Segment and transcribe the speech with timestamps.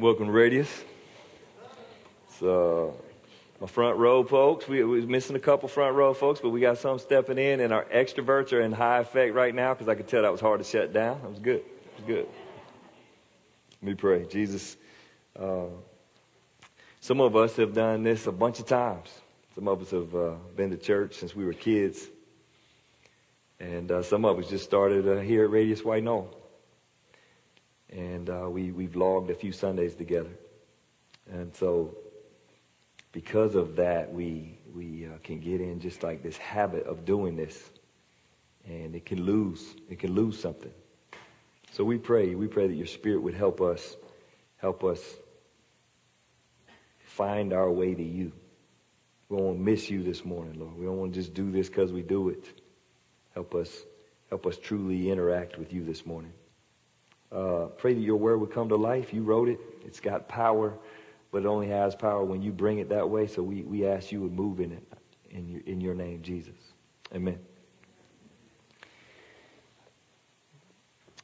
[0.00, 0.82] Welcome to Radius.
[2.26, 2.86] It's uh,
[3.60, 4.66] my front row folks.
[4.66, 7.70] We, we missing a couple front row folks, but we got some stepping in, and
[7.70, 10.58] our extroverts are in high effect right now because I could tell that was hard
[10.60, 11.20] to shut down.
[11.20, 11.56] That was good.
[11.56, 12.28] It was good.
[13.82, 14.24] Let me pray.
[14.24, 14.78] Jesus,
[15.38, 15.66] uh,
[17.02, 19.10] some of us have done this a bunch of times.
[19.54, 22.06] Some of us have uh, been to church since we were kids.
[23.58, 26.39] And uh, some of us just started uh, here at Radius White Knoll.
[27.90, 30.30] And uh, we, we've logged a few Sundays together.
[31.30, 31.96] And so,
[33.12, 37.36] because of that, we, we uh, can get in just like this habit of doing
[37.36, 37.70] this.
[38.66, 40.72] And it can lose, it can lose something.
[41.72, 43.96] So we pray, we pray that your spirit would help us,
[44.58, 45.00] help us
[47.04, 48.32] find our way to you.
[49.28, 50.76] We don't want to miss you this morning, Lord.
[50.76, 52.44] We don't want to just do this because we do it.
[53.34, 53.70] Help us,
[54.28, 56.32] help us truly interact with you this morning.
[57.32, 59.12] Uh, pray that your word would come to life.
[59.14, 59.60] You wrote it.
[59.84, 60.76] It's got power,
[61.30, 63.26] but it only has power when you bring it that way.
[63.26, 64.82] So we, we ask you would move in it
[65.30, 66.56] in your, in your name, Jesus.
[67.14, 67.38] Amen.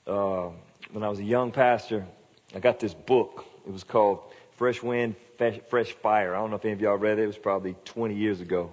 [0.07, 0.51] Uh,
[0.93, 2.07] when I was a young pastor,
[2.55, 3.45] I got this book.
[3.67, 4.21] It was called
[4.57, 5.17] Fresh Wind,
[5.69, 6.35] Fresh Fire.
[6.35, 7.23] I don't know if any of y'all read it.
[7.23, 8.71] It was probably 20 years ago.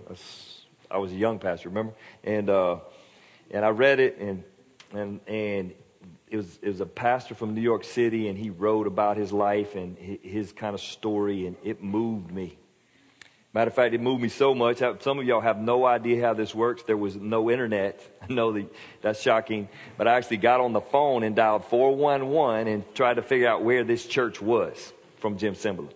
[0.91, 1.93] I was a young pastor, remember?
[2.23, 2.77] And uh,
[3.49, 4.43] and I read it, and
[4.93, 5.73] and and
[6.33, 9.31] it was it was a pastor from New York City, and he wrote about his
[9.31, 12.57] life and his, kind of story, and it moved me.
[13.53, 14.79] Matter of fact, it moved me so much.
[15.01, 16.81] Some of y'all have no idea how this works.
[16.81, 18.01] There was no internet.
[18.27, 18.65] I know that
[19.03, 23.21] that's shocking, but I actually got on the phone and dialed 411 and tried to
[23.21, 25.91] figure out where this church was from Jim Cymbala.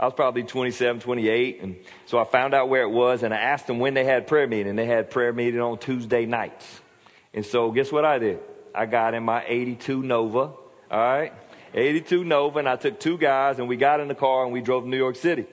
[0.00, 1.76] I was probably 27, 28, and
[2.06, 4.48] so I found out where it was, and I asked them when they had prayer
[4.48, 4.74] meeting.
[4.74, 6.80] They had prayer meeting on Tuesday nights.
[7.32, 8.40] And so guess what I did?
[8.78, 10.56] I got in my 82 Nova, all
[10.90, 11.32] right?
[11.74, 14.60] 82 Nova, and I took two guys, and we got in the car, and we
[14.60, 15.46] drove to New York City.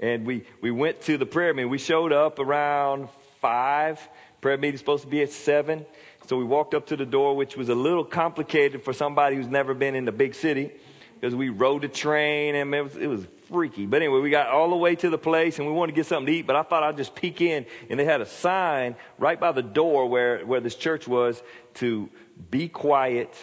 [0.00, 1.70] And we, we went to the prayer meeting.
[1.70, 3.08] We showed up around
[3.40, 4.08] 5.
[4.42, 5.86] Prayer meeting's supposed to be at 7.
[6.26, 9.48] So we walked up to the door, which was a little complicated for somebody who's
[9.48, 10.70] never been in the big city
[11.18, 13.86] because we rode the train and it was, it was freaky.
[13.86, 16.06] But anyway, we got all the way to the place and we wanted to get
[16.06, 18.94] something to eat, but I thought I'd just peek in and they had a sign
[19.18, 21.42] right by the door where, where this church was
[21.74, 22.08] to
[22.50, 23.34] be quiet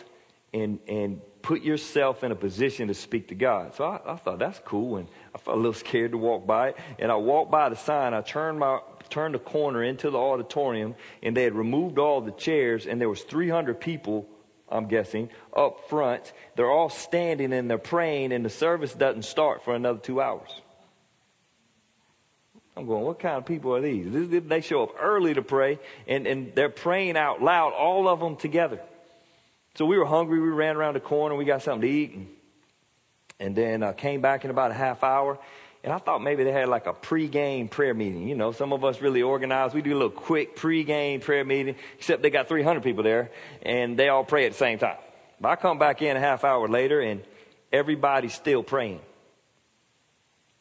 [0.53, 3.75] and, and put yourself in a position to speak to God.
[3.75, 6.69] So I, I thought that's cool and I felt a little scared to walk by
[6.69, 6.77] it.
[6.97, 8.13] And I walked by the sign.
[8.13, 8.79] I turned my,
[9.09, 13.09] turned the corner into the auditorium and they had removed all the chairs and there
[13.09, 14.27] was 300 people
[14.67, 16.33] I'm guessing, up front.
[16.55, 20.49] They're all standing and they're praying, and the service doesn't start for another two hours.
[22.77, 24.05] I'm going, what kind of people are these?
[24.29, 28.35] They show up early to pray, and, and they're praying out loud, all of them
[28.35, 28.81] together.
[29.75, 30.39] So we were hungry.
[30.39, 31.35] We ran around the corner.
[31.35, 32.27] We got something to eat, and,
[33.39, 35.39] and then uh, came back in about a half hour.
[35.85, 38.27] And I thought maybe they had like a pre-game prayer meeting.
[38.27, 39.75] You know, some of us really organized.
[39.75, 43.29] We do a little quick pre-game prayer meeting, except they got 300 people there
[43.61, 44.97] and they all pray at the same time.
[45.39, 47.23] But I come back in a half hour later and
[47.71, 48.99] everybody's still praying.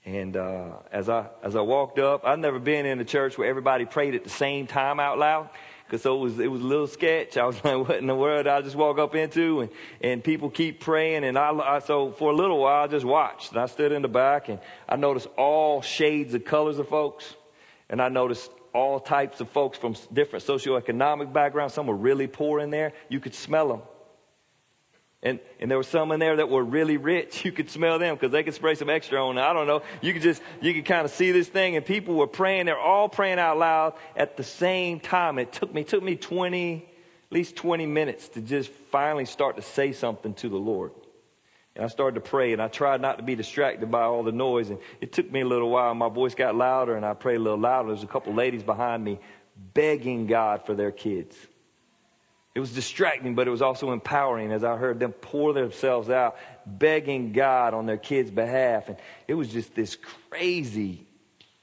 [0.04, 3.48] And uh, as I as I walked up, I've never been in a church where
[3.48, 5.48] everybody prayed at the same time out loud.
[5.90, 7.36] Cause so it was, it was a little sketch.
[7.36, 9.60] I was like, what in the world I just walk up into?
[9.60, 9.70] And,
[10.00, 11.24] and people keep praying.
[11.24, 13.52] And I, I, so for a little while, I just watched.
[13.52, 17.34] And I stood in the back and I noticed all shades of colors of folks.
[17.90, 21.74] And I noticed all types of folks from different socioeconomic backgrounds.
[21.74, 22.92] Some were really poor in there.
[23.08, 23.82] You could smell them.
[25.24, 27.44] And, and there were some in there that were really rich.
[27.44, 29.38] You could smell them because they could spray some extra on.
[29.38, 29.82] I don't know.
[30.02, 32.66] You could just, you could kind of see this thing and people were praying.
[32.66, 35.38] They're all praying out loud at the same time.
[35.38, 39.62] It took me, took me 20, at least 20 minutes to just finally start to
[39.62, 40.92] say something to the Lord.
[41.74, 44.32] And I started to pray and I tried not to be distracted by all the
[44.32, 44.70] noise.
[44.70, 45.94] And it took me a little while.
[45.94, 47.88] My voice got louder and I prayed a little louder.
[47.88, 49.18] There's a couple ladies behind me
[49.72, 51.36] begging God for their kids.
[52.54, 56.36] It was distracting, but it was also empowering as I heard them pour themselves out,
[56.64, 58.88] begging God on their kids' behalf.
[58.88, 58.96] And
[59.26, 59.96] it was just this
[60.30, 61.06] crazy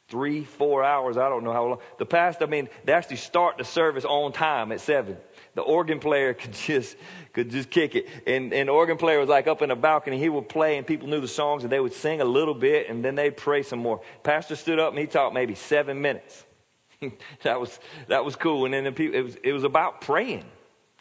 [0.10, 1.16] three, four hours.
[1.16, 1.80] I don't know how long.
[1.98, 5.16] The pastor, I mean, they actually start the service on time at seven.
[5.56, 6.98] The organ player could just,
[7.32, 8.08] could just kick it.
[8.28, 10.20] And, and the organ player was like up in the balcony.
[10.20, 12.90] He would play and people knew the songs and they would sing a little bit
[12.90, 14.02] and then they'd pray some more.
[14.24, 16.44] Pastor stood up and he talked maybe seven minutes.
[17.44, 17.80] that was,
[18.10, 18.66] that was cool.
[18.66, 20.44] And then the people, it was, it was about praying.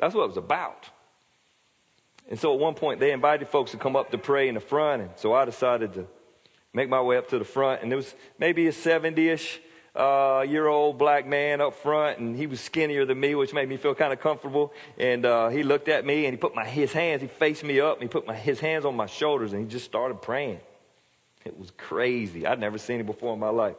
[0.00, 0.88] That's what it was about.
[2.28, 4.60] And so at one point, they invited folks to come up to pray in the
[4.60, 5.02] front.
[5.02, 6.06] And so I decided to
[6.72, 7.82] make my way up to the front.
[7.82, 9.60] And there was maybe a 70 ish
[9.94, 13.68] uh, year old black man up front, and he was skinnier than me, which made
[13.68, 14.72] me feel kind of comfortable.
[14.96, 17.80] And uh, he looked at me and he put my, his hands, he faced me
[17.80, 20.60] up, and he put my, his hands on my shoulders, and he just started praying.
[21.44, 22.46] It was crazy.
[22.46, 23.76] I'd never seen it before in my life.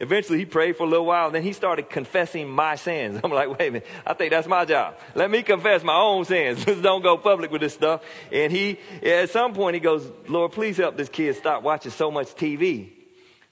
[0.00, 3.20] Eventually, he prayed for a little while, and then he started confessing my sins.
[3.24, 4.96] I'm like, wait a minute, I think that's my job.
[5.14, 6.64] Let me confess my own sins.
[6.82, 8.02] Don't go public with this stuff.
[8.30, 12.10] And he, at some point, he goes, Lord, please help this kid stop watching so
[12.10, 12.90] much TV.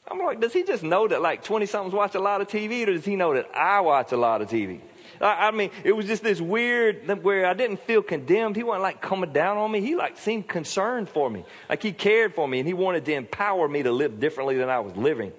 [0.09, 2.87] I'm like, does he just know that like 20 somethings watch a lot of TV,
[2.87, 4.81] or does he know that I watch a lot of TV?
[5.21, 8.55] I, I mean, it was just this weird where I didn't feel condemned.
[8.55, 9.81] He wasn't like coming down on me.
[9.81, 11.45] He like seemed concerned for me.
[11.69, 14.69] Like he cared for me and he wanted to empower me to live differently than
[14.69, 15.33] I was living.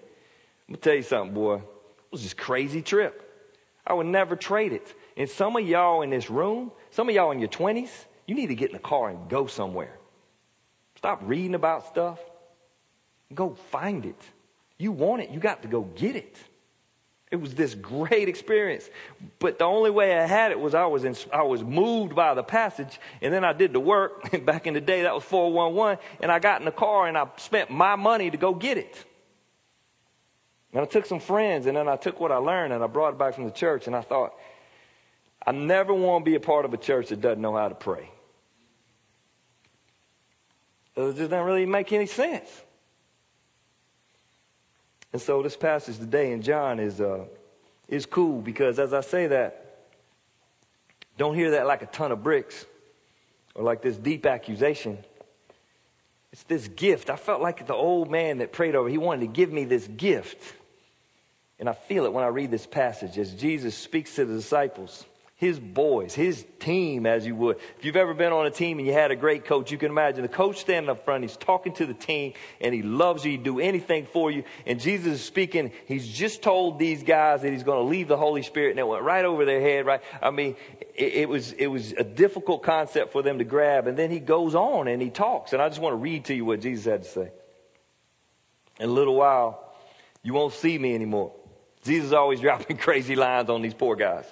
[0.67, 1.55] Let me tell you something, boy.
[1.55, 3.23] It was just crazy trip.
[3.85, 4.93] I would never trade it.
[5.15, 7.89] And some of y'all in this room, some of y'all in your 20s,
[8.25, 9.97] you need to get in the car and go somewhere.
[10.95, 12.19] Stop reading about stuff.
[13.33, 14.21] Go find it.
[14.77, 16.37] You want it, you got to go get it.
[17.29, 18.89] It was this great experience.
[19.39, 22.33] But the only way I had it was I was, in, I was moved by
[22.33, 24.45] the passage, and then I did the work.
[24.45, 27.27] Back in the day, that was 411, and I got in the car and I
[27.37, 29.05] spent my money to go get it.
[30.77, 33.13] And I took some friends, and then I took what I learned and I brought
[33.13, 34.35] it back from the church, and I thought,
[35.43, 37.73] I never want to be a part of a church that doesn't know how to
[37.73, 38.11] pray.
[40.95, 42.61] It just doesn't really make any sense.
[45.11, 47.25] And so this passage today in John is, uh,
[47.87, 49.87] is cool because as I say that,
[51.17, 52.67] don't hear that like a ton of bricks
[53.55, 54.99] or like this deep accusation.
[56.31, 57.09] It's this gift.
[57.09, 59.87] I felt like the old man that prayed over, he wanted to give me this
[59.87, 60.53] gift.
[61.59, 65.05] And I feel it when I read this passage as Jesus speaks to the disciples
[65.37, 67.57] his boys, his team, as you would.
[67.77, 69.91] If you've ever been on a team and you had a great coach, you can
[69.91, 73.31] imagine the coach standing up front, he's talking to the team, and he loves you,
[73.31, 74.43] he'd do anything for you.
[74.65, 78.17] And Jesus is speaking, he's just told these guys that he's going to leave the
[78.17, 80.01] Holy Spirit, and it went right over their head, right?
[80.23, 80.55] I mean,
[80.95, 83.85] it, it was, it was a difficult concept for them to grab.
[83.85, 86.33] And then he goes on and he talks, and I just want to read to
[86.33, 87.31] you what Jesus had to say.
[88.79, 89.71] In a little while,
[90.23, 91.31] you won't see me anymore.
[91.87, 94.25] Jesus is always dropping crazy lines on these poor guys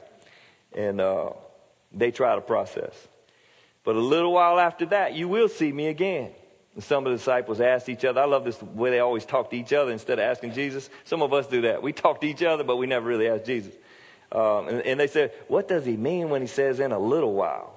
[0.76, 1.32] and uh,
[1.92, 2.94] they try to process.
[3.84, 6.32] But a little while after that, you will see me again.
[6.74, 8.22] And some of the disciples asked each other.
[8.22, 10.90] I love this way they always talk to each other instead of asking Jesus.
[11.06, 11.82] Some of us do that.
[11.82, 13.74] We talk to each other, but we never really ask Jesus.
[14.32, 17.34] Um, and, and, they said, What does he mean when he says, In a little
[17.34, 17.74] while?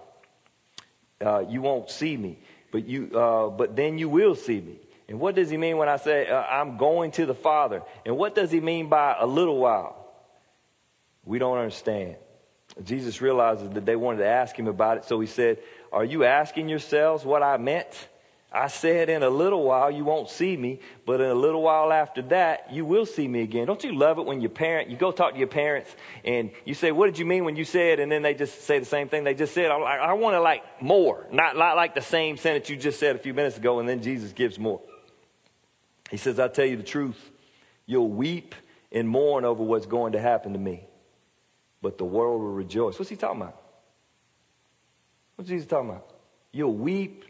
[1.25, 2.39] Uh, you won't see me,
[2.73, 4.77] but, you, uh, but then you will see me.
[5.09, 7.83] And what does he mean when I say, uh, I'm going to the Father?
[8.05, 10.07] And what does he mean by a little while?
[11.25, 12.17] We don't understand.
[12.85, 15.59] Jesus realizes that they wanted to ask him about it, so he said,
[15.93, 18.09] Are you asking yourselves what I meant?
[18.53, 21.91] I said, In a little while you won't see me, but in a little while
[21.91, 23.67] after that you will see me again.
[23.67, 25.91] Don't you love it when your parent, you go talk to your parents
[26.25, 27.99] and you say, What did you mean when you said?
[27.99, 29.71] And then they just say the same thing they just said.
[29.71, 33.17] I, I want to like more, not, not like the same sentence you just said
[33.17, 34.81] a few minutes ago, and then Jesus gives more.
[36.11, 37.31] He says, I tell you the truth,
[37.87, 38.55] you'll weep
[38.91, 40.89] and mourn over what's going to happen to me
[41.81, 42.99] but the world will rejoice.
[42.99, 43.61] What's he talking about?
[45.37, 46.11] What's Jesus talking about?
[46.53, 47.25] You'll weep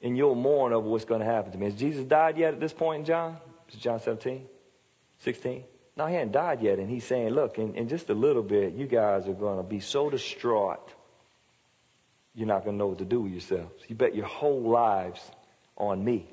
[0.00, 1.66] and you'll mourn over what's going to happen to me.
[1.66, 3.36] Has Jesus died yet at this point in John?
[3.68, 4.46] Is John 17?
[5.20, 5.64] 16?
[5.96, 6.78] No, he hadn't died yet.
[6.78, 9.62] And he's saying, look, in, in just a little bit, you guys are going to
[9.62, 10.90] be so distraught,
[12.34, 13.84] you're not going to know what to do with yourselves.
[13.86, 15.20] You bet your whole lives
[15.76, 16.26] on me.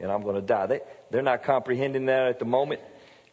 [0.00, 0.66] And I'm going to die.
[0.66, 0.80] They,
[1.10, 2.80] they're not comprehending that at the moment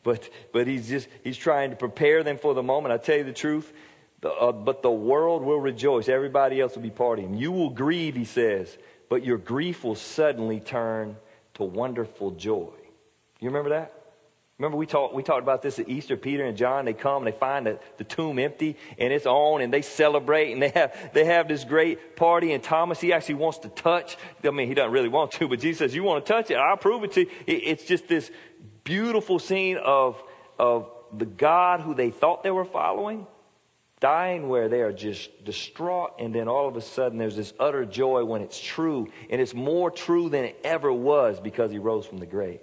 [0.05, 2.93] but, but he's just, he's trying to prepare them for the moment.
[2.93, 3.73] I tell you the truth,
[4.21, 6.07] the, uh, but the world will rejoice.
[6.07, 7.39] Everybody else will be partying.
[7.39, 8.77] You will grieve, he says,
[9.09, 11.17] but your grief will suddenly turn
[11.55, 12.69] to wonderful joy.
[13.39, 13.94] You remember that?
[14.57, 16.15] Remember we talked, we talked about this at Easter.
[16.15, 19.61] Peter and John, they come and they find the, the tomb empty and it's on
[19.61, 22.53] and they celebrate and they have, they have this great party.
[22.53, 24.15] And Thomas, he actually wants to touch.
[24.43, 26.55] I mean, he doesn't really want to, but Jesus says, you want to touch it?
[26.55, 27.27] I'll prove it to you.
[27.45, 28.31] It, it's just this
[28.85, 30.21] beautiful scene of,
[30.57, 33.27] of the God who they thought they were following
[33.99, 37.85] dying where they are just distraught and then all of a sudden there's this utter
[37.85, 42.05] joy when it's true and it's more true than it ever was because he rose
[42.05, 42.59] from the grave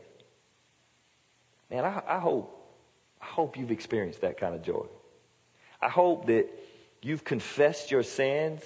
[1.72, 2.58] man i, I hope
[3.20, 4.86] i hope you've experienced that kind of joy
[5.80, 6.48] i hope that
[7.02, 8.62] you've confessed your sins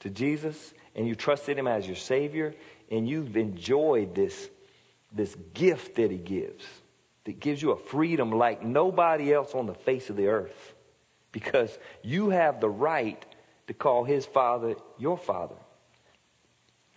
[0.00, 2.54] to jesus and you trusted him as your savior
[2.90, 4.48] and you've enjoyed this
[5.12, 6.64] this gift that he gives
[7.24, 10.74] that gives you a freedom like nobody else on the face of the earth
[11.32, 13.24] because you have the right
[13.66, 15.54] to call his father your father.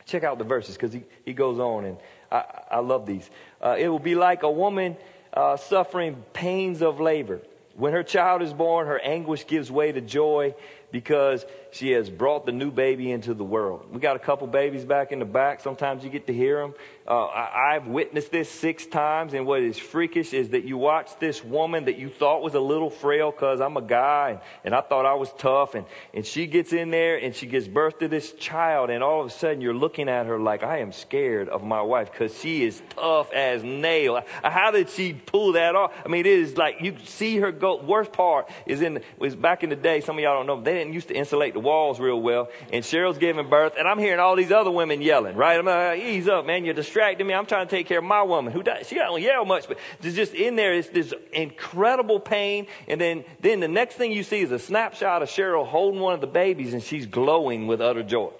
[0.05, 1.97] Check out the verses because he, he goes on, and
[2.33, 3.29] I, I love these.
[3.61, 4.97] Uh, it will be like a woman
[5.33, 7.41] uh, suffering pains of labor.
[7.75, 10.55] When her child is born, her anguish gives way to joy
[10.91, 13.85] because she has brought the new baby into the world.
[13.91, 15.59] We got a couple babies back in the back.
[15.59, 16.75] Sometimes you get to hear them.
[17.05, 21.19] Uh, I, have witnessed this six times, and what is freakish is that you watch
[21.19, 24.75] this woman that you thought was a little frail because I'm a guy and, and
[24.75, 27.99] I thought I was tough, and, and she gets in there and she gives birth
[27.99, 30.93] to this child, and all of a sudden you're looking at her like, I am
[30.93, 34.21] scared of my wife because she is tough as nail.
[34.41, 35.91] How did she pull that off?
[36.05, 37.81] I mean, it is like you see her go.
[37.83, 39.99] Worst part is in was back in the day.
[39.99, 42.83] Some of y'all don't know they didn't used to insulate the walls real well, and
[42.83, 45.35] Cheryl's giving birth, and I'm hearing all these other women yelling.
[45.35, 45.57] Right?
[45.57, 46.65] I'm like, ease up, man.
[46.65, 47.33] You're distracting me.
[47.33, 49.77] I'm trying to take care of my woman who does, she don't yell much, but
[50.01, 52.67] just in there is this incredible pain.
[52.87, 56.13] And then, then the next thing you see is a snapshot of Cheryl holding one
[56.13, 58.31] of the babies and she's glowing with utter joy.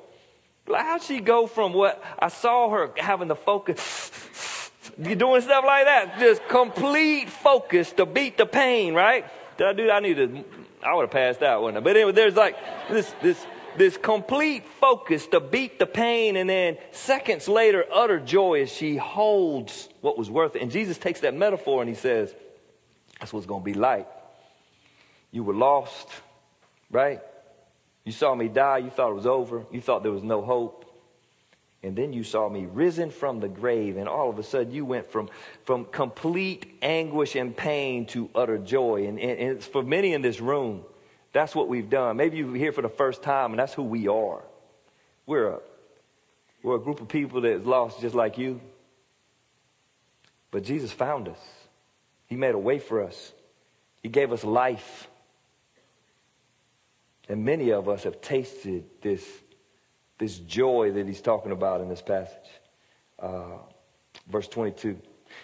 [0.68, 5.86] How'd she go from what I saw her having the focus, you doing stuff like
[5.86, 9.26] that, just complete focus to beat the pain, right?
[9.58, 9.92] Did I do?
[9.92, 10.46] I need to,
[10.84, 11.82] I would have passed out, wouldn't I?
[11.82, 12.58] But anyway, there's like
[12.90, 13.46] this, this,
[13.78, 18.98] this complete focus to beat the pain, and then seconds later, utter joy as she
[18.98, 20.62] holds what was worth it.
[20.62, 22.34] And Jesus takes that metaphor and he says,
[23.20, 24.08] That's what's going to be like.
[25.32, 26.10] You were lost,
[26.92, 27.22] right?
[28.04, 30.86] You saw me die, you thought it was over, you thought there was no hope.
[31.84, 34.86] And then you saw me risen from the grave, and all of a sudden you
[34.86, 35.30] went from,
[35.66, 39.06] from complete anguish and pain to utter joy.
[39.06, 40.84] And, and, and for many in this room,
[41.34, 42.16] that's what we've done.
[42.16, 44.42] Maybe you're here for the first time, and that's who we are.
[45.26, 45.60] We're a,
[46.62, 48.62] we're a group of people that's lost just like you.
[50.52, 51.40] But Jesus found us,
[52.28, 53.34] He made a way for us,
[54.02, 55.10] He gave us life.
[57.30, 59.26] And many of us have tasted this,
[60.24, 62.50] this joy that He's talking about in this passage.
[63.20, 63.58] Uh,
[64.30, 64.98] verse 22.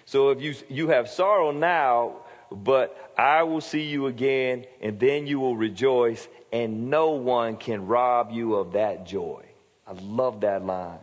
[0.06, 5.28] So if you, you have sorrow now, but I will see you again, and then
[5.28, 9.44] you will rejoice, and no one can rob you of that joy.
[9.86, 11.00] I love that line.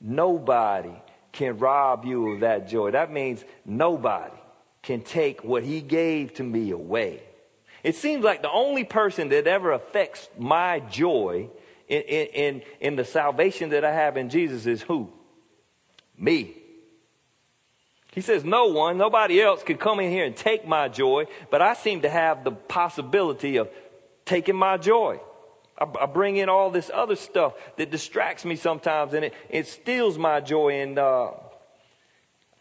[0.00, 0.94] Nobody
[1.32, 2.92] can rob you of that joy.
[2.92, 4.36] That means nobody
[4.82, 7.22] can take what he gave to me away.
[7.82, 11.50] It seems like the only person that ever affects my joy
[11.90, 15.10] in, in, in, the salvation that I have in Jesus is who?
[16.16, 16.54] Me.
[18.12, 21.60] He says, No one, nobody else could come in here and take my joy, but
[21.60, 23.68] I seem to have the possibility of
[24.24, 25.20] taking my joy.
[25.76, 29.66] I, I bring in all this other stuff that distracts me sometimes and it, it
[29.66, 31.32] steals my joy, and uh,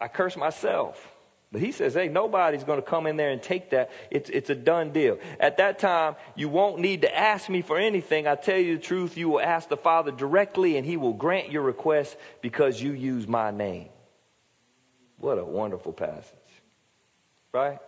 [0.02, 1.08] I curse myself.
[1.52, 3.90] But he says, hey, nobody's going to come in there and take that.
[4.12, 5.18] It's, it's a done deal.
[5.40, 8.28] At that time, you won't need to ask me for anything.
[8.28, 11.52] I tell you the truth, you will ask the Father directly, and he will grant
[11.52, 13.90] your request because you use my name.
[15.18, 16.36] What a wonderful passage.
[17.52, 17.80] Right?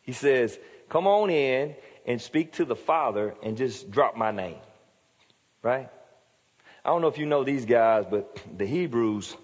[0.00, 1.74] He says, Come on in
[2.06, 4.60] and speak to the Father and just drop my name.
[5.62, 5.90] Right?
[6.84, 9.36] I don't know if you know these guys, but the Hebrews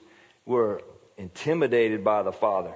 [0.47, 0.81] were
[1.23, 2.75] intimidated by the Father.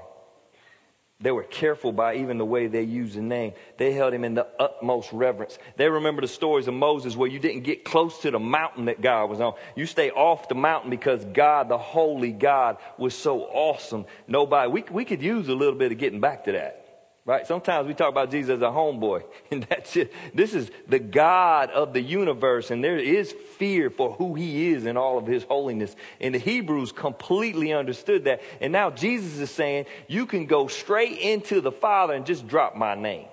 [1.19, 3.55] They were careful by even the way they used the name.
[3.79, 5.59] They held him in the utmost reverence.
[5.77, 9.01] They remember the stories of Moses where you didn't get close to the mountain that
[9.01, 9.55] God was on.
[9.75, 14.05] You stay off the mountain because God, the holy God, was so awesome.
[14.29, 16.86] Nobody, we, we could use a little bit of getting back to that.
[17.27, 17.45] Right?
[17.45, 20.13] Sometimes we talk about Jesus as a homeboy, and that's it.
[20.33, 24.87] This is the God of the universe, and there is fear for who he is
[24.87, 25.97] and all of his holiness.
[26.21, 28.43] And the Hebrews completely understood that.
[28.61, 32.77] And now Jesus is saying, you can go straight into the Father and just drop
[32.77, 33.27] my name.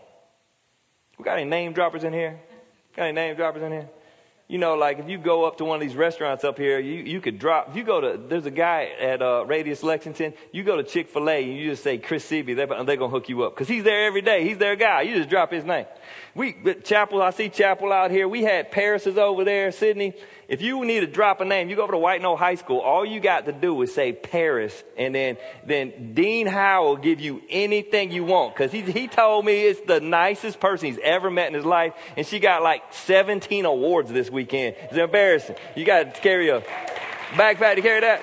[1.19, 2.39] We got any name droppers in here?
[2.95, 3.89] Got any name droppers in here?
[4.47, 6.95] You know, like if you go up to one of these restaurants up here, you,
[6.95, 10.63] you could drop, if you go to, there's a guy at uh, Radius Lexington, you
[10.63, 13.07] go to Chick fil A and you just say Chris Seavey, they're, they're going to
[13.07, 14.47] hook you up because he's there every day.
[14.47, 15.03] He's their guy.
[15.03, 15.85] You just drop his name.
[16.35, 18.27] We, Chapel, I see Chapel out here.
[18.27, 20.13] We had Paris's over there, Sydney.
[20.47, 22.79] If you need to drop a name, you go over to White Knoll High School.
[22.79, 27.21] All you got to do is say Paris, and then then Dean Howe will give
[27.21, 31.31] you anything you want because he he told me it's the nicest person he's ever
[31.31, 34.75] met in his life, and she got like 17 awards this weekend.
[34.81, 35.55] It's embarrassing.
[35.75, 36.61] You got to carry a
[37.31, 38.21] backpack to carry that.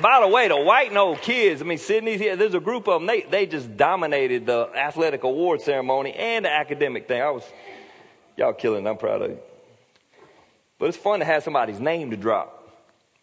[0.00, 3.00] By the way, the White Knoll kids, I mean, Sydney's here, there's a group of
[3.00, 7.20] them, they, they just dominated the athletic award ceremony and the academic thing.
[7.20, 7.44] I was,
[8.36, 9.38] y'all killing, I'm proud of you.
[10.78, 12.68] But it's fun to have somebody's name to drop,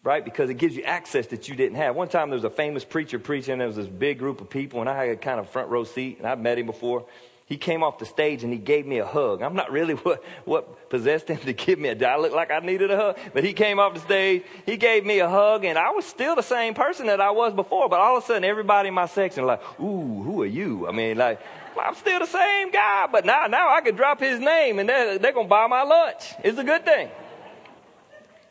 [0.02, 0.24] right?
[0.24, 1.94] Because it gives you access that you didn't have.
[1.94, 4.80] One time there was a famous preacher preaching, there was this big group of people,
[4.80, 7.06] and I had a kind of front row seat, and I've met him before.
[7.52, 9.42] He came off the stage and he gave me a hug.
[9.42, 12.60] I'm not really what, what possessed him to give me a, I look like I
[12.60, 15.76] needed a hug, but he came off the stage, he gave me a hug and
[15.78, 18.44] I was still the same person that I was before, but all of a sudden
[18.44, 20.88] everybody in my section like, ooh, who are you?
[20.88, 21.40] I mean, like,
[21.78, 25.18] I'm still the same guy, but now, now I could drop his name and they're,
[25.18, 26.32] they're going to buy my lunch.
[26.42, 27.10] It's a good thing.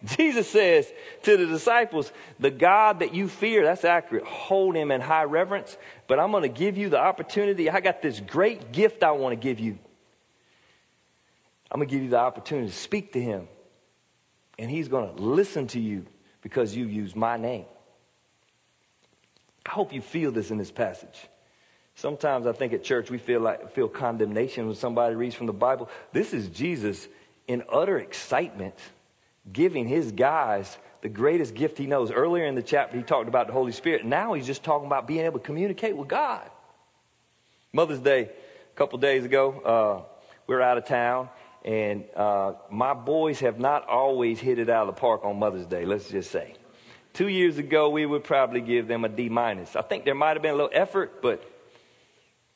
[0.17, 0.91] Jesus says
[1.23, 5.77] to the disciples, the God that you fear, that's accurate, hold him in high reverence,
[6.07, 7.69] but I'm going to give you the opportunity.
[7.69, 9.77] I got this great gift I want to give you.
[11.69, 13.47] I'm going to give you the opportunity to speak to him,
[14.57, 16.05] and he's going to listen to you
[16.41, 17.65] because you use my name.
[19.65, 21.27] I hope you feel this in this passage.
[21.95, 25.53] Sometimes I think at church we feel like feel condemnation when somebody reads from the
[25.53, 25.89] Bible.
[26.11, 27.07] This is Jesus
[27.47, 28.75] in utter excitement
[29.51, 32.11] giving his guys the greatest gift he knows.
[32.11, 34.05] Earlier in the chapter, he talked about the Holy Spirit.
[34.05, 36.49] Now he's just talking about being able to communicate with God.
[37.73, 41.29] Mother's Day, a couple days ago, uh, we were out of town,
[41.63, 45.65] and uh, my boys have not always hit it out of the park on Mother's
[45.65, 46.55] Day, let's just say.
[47.13, 49.75] Two years ago, we would probably give them a D minus.
[49.75, 51.43] I think there might have been a little effort, but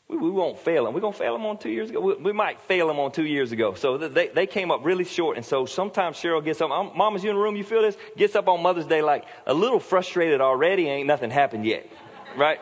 [0.08, 0.94] we, we won't fail them.
[0.94, 2.00] We're going to fail them on two years ago.
[2.00, 3.74] We, we, might fail them on two years ago.
[3.74, 5.38] So they, they came up really short.
[5.38, 6.70] And so sometimes Cheryl gets up.
[6.96, 7.98] Mama's you in the room, you feel this?
[8.16, 10.88] Gets up on Mother's Day like a little frustrated already.
[10.88, 11.90] Ain't nothing happened yet.
[12.38, 12.60] Right?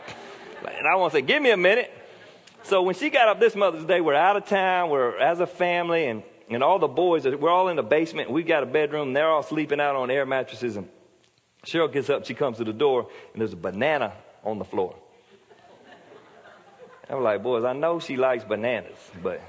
[0.65, 1.91] And I want to say, give me a minute.
[2.63, 4.89] So when she got up this Mother's Day, we're out of town.
[4.89, 8.31] We're as a family and, and all the boys, we're all in the basement.
[8.31, 9.12] We've got a bedroom.
[9.12, 10.77] They're all sleeping out on air mattresses.
[10.77, 10.88] And
[11.65, 12.25] Cheryl gets up.
[12.25, 14.13] She comes to the door and there's a banana
[14.45, 14.95] on the floor.
[17.13, 19.39] I'm like, boys, I know she likes bananas, but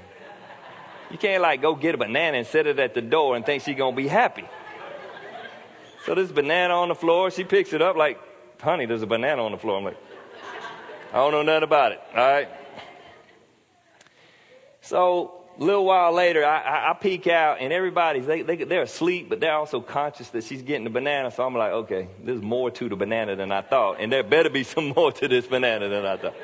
[1.09, 3.63] you can't like go get a banana and set it at the door and think
[3.63, 4.47] she's gonna be happy.
[6.05, 8.19] So this banana on the floor, she picks it up like,
[8.61, 9.79] honey, there's a banana on the floor.
[9.79, 9.97] I'm like,
[11.11, 12.01] I don't know nothing about it.
[12.15, 12.49] All right.
[14.81, 18.83] So a little while later, I, I, I peek out and everybody's they, they they're
[18.83, 21.31] asleep, but they're also conscious that she's getting the banana.
[21.31, 24.51] So I'm like, okay, there's more to the banana than I thought, and there better
[24.51, 26.35] be some more to this banana than I thought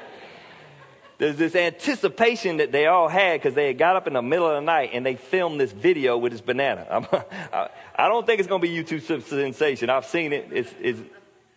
[1.22, 4.48] there's this anticipation that they all had because they had got up in the middle
[4.48, 6.88] of the night and they filmed this video with this banana.
[6.90, 7.06] I'm,
[7.96, 9.92] I don't think it's going to be YouTube sensation.
[9.92, 10.48] I've seen it.
[10.52, 11.00] It's, it's,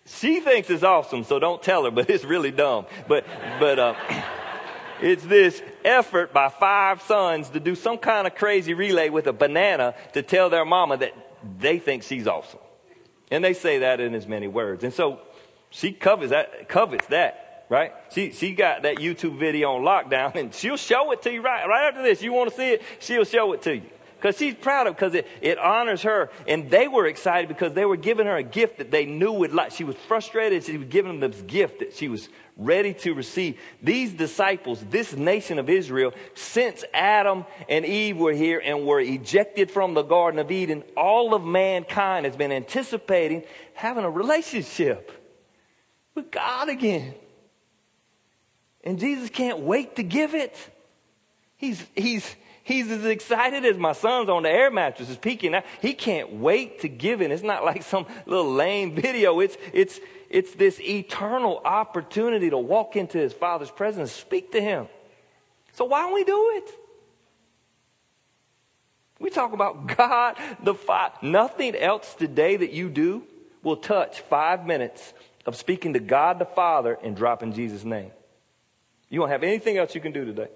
[0.04, 2.84] she thinks it's awesome, so don't tell her, but it's really dumb.
[3.08, 3.25] But,
[3.58, 3.95] but, uh,
[5.00, 9.32] it's this effort by five sons to do some kind of crazy relay with a
[9.32, 11.15] banana to tell their mama that
[11.58, 12.60] they think she's awesome.
[13.30, 14.84] And they say that in as many words.
[14.84, 15.21] And so
[15.71, 17.92] she covets that, covets that right?
[18.10, 21.66] She, she got that YouTube video on lockdown and she'll show it to you right,
[21.66, 22.22] right after this.
[22.22, 22.82] You want to see it?
[23.00, 23.82] She'll show it to you.
[24.24, 26.30] Because she's proud of it, because it, it honors her.
[26.48, 29.52] And they were excited because they were giving her a gift that they knew would
[29.52, 29.72] like.
[29.72, 30.64] She was frustrated.
[30.64, 33.60] She was giving them this gift that she was ready to receive.
[33.82, 39.70] These disciples, this nation of Israel, since Adam and Eve were here and were ejected
[39.70, 43.42] from the Garden of Eden, all of mankind has been anticipating
[43.74, 45.12] having a relationship
[46.14, 47.14] with God again.
[48.84, 50.54] And Jesus can't wait to give it.
[51.56, 55.64] He's, he's, he's as excited as my son's on the air mattress is peeking out.
[55.80, 57.30] He can't wait to give it.
[57.30, 59.40] It's not like some little lame video.
[59.40, 64.86] It's, it's, it's this eternal opportunity to walk into his father's presence, speak to him.
[65.73, 66.70] So why don't we do it?
[69.18, 71.14] We talk about God the Father.
[71.23, 73.23] Nothing else today that you do
[73.62, 75.14] will touch five minutes
[75.47, 78.10] of speaking to God the Father and dropping Jesus' name.
[79.08, 80.49] You won't have anything else you can do today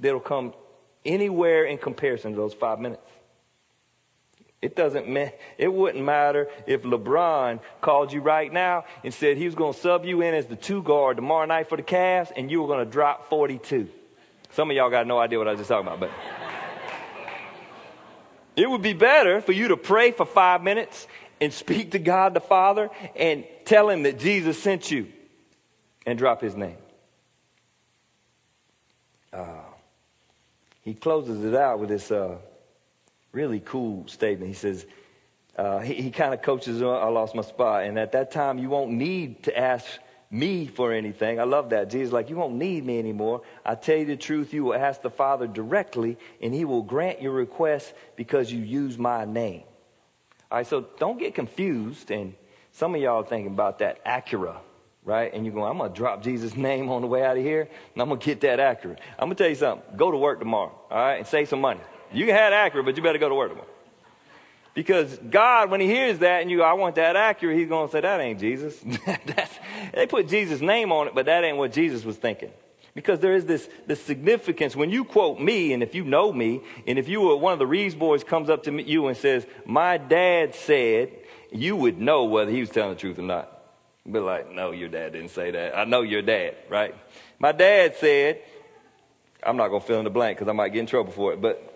[0.00, 0.54] that'll come
[1.04, 3.02] anywhere in comparison to those five minutes.
[4.60, 9.44] It doesn't ma- it wouldn't matter if LeBron called you right now and said he
[9.44, 12.32] was going to sub you in as the two guard tomorrow night for the Cavs
[12.34, 13.90] and you were going to drop 42.
[14.52, 16.10] Some of y'all got no idea what I was just talking about, but
[18.56, 21.06] it would be better for you to pray for 5 minutes
[21.42, 25.08] and speak to God the Father and tell him that Jesus sent you
[26.06, 26.76] and drop his name
[30.84, 32.36] he closes it out with this uh,
[33.32, 34.48] really cool statement.
[34.48, 34.86] He says,
[35.56, 37.84] uh, he, he kind of coaches, uh, I lost my spot.
[37.84, 39.86] And at that time, you won't need to ask
[40.30, 41.40] me for anything.
[41.40, 41.88] I love that.
[41.88, 43.42] Jesus like, you won't need me anymore.
[43.64, 47.22] I tell you the truth, you will ask the Father directly, and he will grant
[47.22, 49.62] your request because you use my name.
[50.50, 52.10] All right, so don't get confused.
[52.10, 52.34] And
[52.72, 54.56] some of y'all are thinking about that Acura
[55.04, 55.32] right?
[55.32, 57.62] And you're going, I'm going to drop Jesus' name on the way out of here,
[57.62, 58.96] and I'm going to get that Acura.
[59.18, 59.96] I'm going to tell you something.
[59.96, 61.80] Go to work tomorrow, all right, and save some money.
[62.12, 63.68] You can have Acura, but you better go to work tomorrow.
[64.74, 67.88] Because God, when He hears that and you go, I want that Acura, He's going
[67.88, 68.82] to say, That ain't Jesus.
[69.94, 72.50] they put Jesus' name on it, but that ain't what Jesus was thinking.
[72.92, 74.76] Because there is this, this significance.
[74.76, 77.58] When you quote me, and if you know me, and if you were one of
[77.58, 81.10] the Reeves boys comes up to you and says, My dad said,
[81.50, 83.53] you would know whether he was telling the truth or not.
[84.10, 85.76] Be like, no, your dad didn't say that.
[85.76, 86.94] I know your dad, right?
[87.38, 88.42] My dad said,
[89.42, 91.32] I'm not going to fill in the blank because I might get in trouble for
[91.32, 91.70] it, but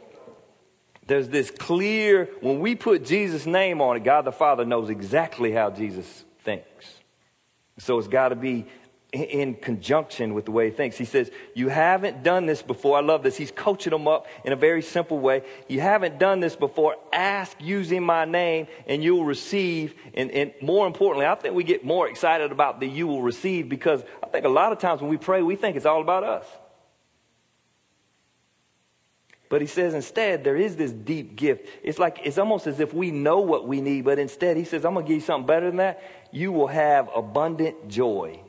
[1.07, 5.53] there's this clear, when we put Jesus' name on it, God the Father knows exactly
[5.53, 7.01] how Jesus thinks.
[7.79, 8.67] So it's got to be
[9.13, 10.99] in conjunction with the way he thinks.
[10.99, 12.99] He says, You haven't done this before.
[12.99, 13.37] I love this.
[13.37, 15.45] He's coaching them up in a very simple way.
[15.67, 16.97] You haven't done this before.
[17.11, 19.95] Ask using my name, and you'll receive.
[20.13, 23.69] And, and more importantly, I think we get more excited about the you will receive
[23.69, 26.25] because I think a lot of times when we pray, we think it's all about
[26.25, 26.45] us.
[29.49, 31.67] But he says instead, there is this deep gift.
[31.83, 34.85] It's like, it's almost as if we know what we need, but instead, he says,
[34.85, 36.03] I'm going to give you something better than that.
[36.31, 38.43] You will have abundant joy.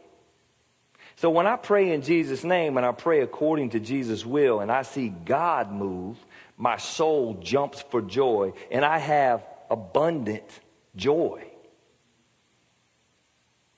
[1.20, 4.72] So when I pray in Jesus' name and I pray according to Jesus' will and
[4.72, 6.16] I see God move,
[6.56, 10.62] my soul jumps for joy and I have abundant
[10.96, 11.44] joy.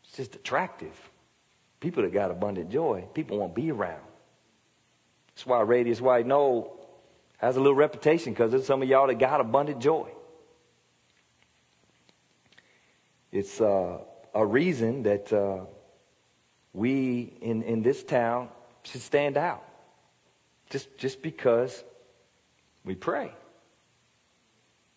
[0.04, 0.94] It's just attractive.
[1.80, 4.06] People that got abundant joy, people won't be around.
[5.30, 6.80] That's why Radius White Knoll
[7.40, 10.10] has a little reputation because there's some of y'all that got abundant joy.
[13.32, 13.98] It's uh,
[14.32, 15.66] a reason that uh,
[16.74, 18.50] we in, in this town
[18.84, 19.64] should stand out.
[20.70, 21.84] Just, just because
[22.86, 23.32] we pray.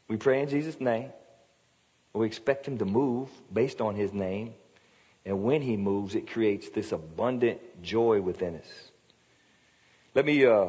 [0.08, 1.10] We pray in Jesus' name.
[2.12, 4.54] We expect him to move based on his name.
[5.26, 8.90] And when he moves, it creates this abundant joy within us.
[10.14, 10.68] Let me uh,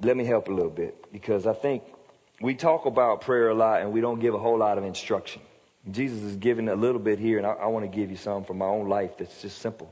[0.00, 1.82] let me help a little bit because I think
[2.40, 5.42] we talk about prayer a lot and we don't give a whole lot of instruction.
[5.90, 8.44] Jesus is giving a little bit here, and I, I want to give you some
[8.44, 9.90] from my own life that's just simple.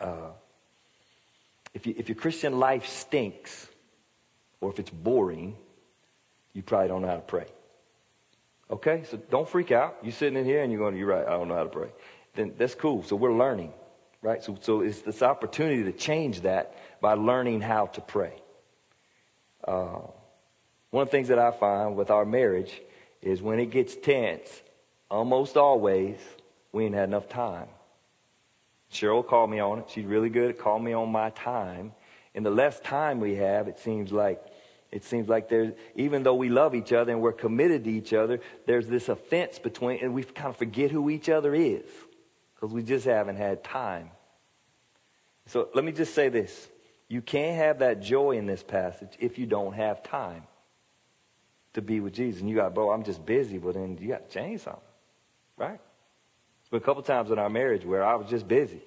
[0.00, 0.30] Uh,
[1.74, 3.68] if, you, if your Christian life stinks,
[4.60, 5.56] or if it's boring,
[6.52, 7.46] you probably don't know how to pray.
[8.70, 9.98] Okay, so don't freak out.
[10.02, 11.88] You're sitting in here and you're going, you're right, I don't know how to pray.
[12.34, 13.02] Then that's cool.
[13.02, 13.72] So we're learning,
[14.22, 14.42] right?
[14.42, 18.34] So, so it's this opportunity to change that by learning how to pray.
[19.66, 20.00] Uh,
[20.90, 22.80] one of the things that I find with our marriage
[23.22, 24.62] is when it gets tense,
[25.10, 26.16] almost always,
[26.72, 27.68] we ain't had enough time.
[28.92, 29.90] Cheryl called me on it.
[29.90, 31.92] She's really good at calling me on my time.
[32.34, 34.42] And the less time we have, it seems like
[34.90, 38.12] it seems like there's even though we love each other and we're committed to each
[38.12, 41.84] other, there's this offense between and we kind of forget who each other is
[42.54, 44.10] because we just haven't had time.
[45.46, 46.68] So let me just say this.
[47.08, 50.44] You can't have that joy in this passage if you don't have time
[51.74, 52.40] to be with Jesus.
[52.40, 54.82] And you got, bro, I'm just busy, but then you got to change something,
[55.56, 55.80] right?
[56.70, 58.80] Been a couple times in our marriage where I was just busy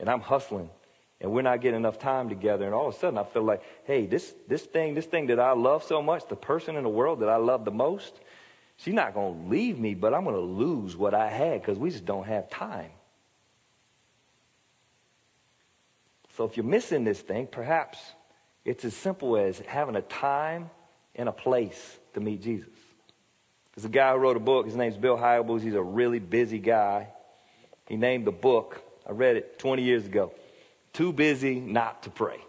[0.00, 0.68] and I'm hustling
[1.20, 2.64] and we're not getting enough time together.
[2.64, 5.38] And all of a sudden I feel like, hey, this, this thing, this thing that
[5.38, 8.14] I love so much, the person in the world that I love the most,
[8.76, 11.78] she's not going to leave me, but I'm going to lose what I had because
[11.78, 12.90] we just don't have time.
[16.36, 17.98] So if you're missing this thing, perhaps
[18.64, 20.70] it's as simple as having a time
[21.14, 22.77] and a place to meet Jesus.
[23.78, 24.66] There's a guy who wrote a book.
[24.66, 25.62] His name's Bill Hybels.
[25.62, 27.10] He's a really busy guy.
[27.86, 30.32] He named the book, I read it 20 years ago,
[30.92, 32.40] Too Busy Not to Pray.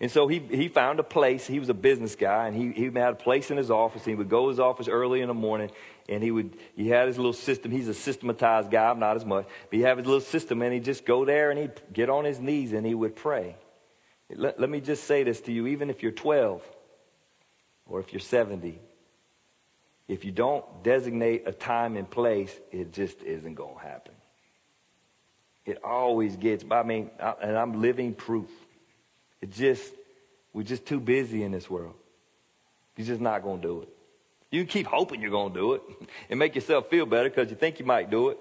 [0.00, 1.46] And so he, he found a place.
[1.46, 4.04] He was a business guy, and he, he had a place in his office.
[4.04, 5.70] He would go to his office early in the morning,
[6.08, 7.70] and he would he had his little system.
[7.70, 8.90] He's a systematized guy.
[8.90, 11.52] I'm not as much, but he had his little system, and he'd just go there
[11.52, 13.54] and he'd get on his knees and he would pray.
[14.28, 16.60] Let, let me just say this to you: even if you're 12
[17.86, 18.80] or if you're 70,
[20.06, 24.14] if you don't designate a time and place, it just isn't going to happen.
[25.64, 26.64] It always gets.
[26.70, 28.50] I mean, I, and I'm living proof.
[29.40, 29.92] It just
[30.52, 31.94] we're just too busy in this world.
[32.96, 33.88] You're just not going to do it.
[34.50, 35.82] You can keep hoping you're going to do it
[36.30, 38.38] and make yourself feel better because you think you might do it.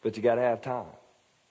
[0.00, 0.86] But you got to have time.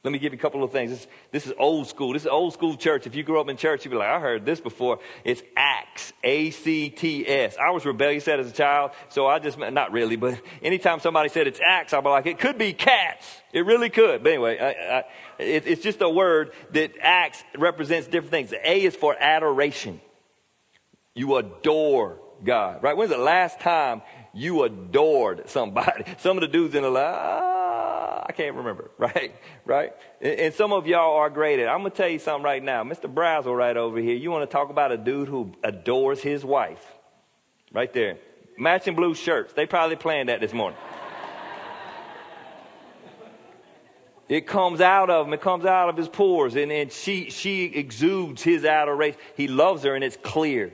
[0.03, 0.89] Let me give you a couple of things.
[0.89, 2.13] This, this, is old school.
[2.13, 3.05] This is old school church.
[3.05, 4.99] If you grew up in church, you'd be like, I heard this before.
[5.23, 6.13] It's ACTS.
[6.23, 7.57] A-C-T-S.
[7.57, 11.45] I was rebellious as a child, so I just, not really, but anytime somebody said
[11.45, 13.27] it's ACTS, I'd be like, it could be cats.
[13.53, 14.23] It really could.
[14.23, 15.03] But anyway, I, I,
[15.37, 18.53] it, it's just a word that ACTS represents different things.
[18.53, 20.01] A is for adoration.
[21.13, 22.97] You adore God, right?
[22.97, 24.01] When's the last time
[24.33, 26.05] you adored somebody?
[26.19, 29.35] Some of the dudes in the line, ah, I can't remember, right?
[29.65, 29.93] Right?
[30.21, 31.67] And, some of y'all are it.
[31.67, 32.83] I'm going to tell you something right now.
[32.83, 33.13] Mr.
[33.13, 36.85] Brazel right over here, you want to talk about a dude who adores his wife?
[37.73, 38.17] Right there.
[38.57, 39.53] Matching blue shirts.
[39.53, 40.79] They probably planned that this morning.
[44.29, 45.33] It comes out of him.
[45.33, 46.55] It comes out of his pores.
[46.55, 49.19] And, and she, she exudes his adoration.
[49.35, 50.71] He loves her and it's clear.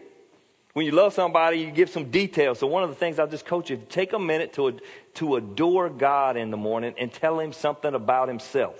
[0.77, 2.59] When you love somebody, you give some details.
[2.59, 4.79] So one of the things I'll just coach you, take a minute to,
[5.15, 8.79] to adore God in the morning and tell him something about himself.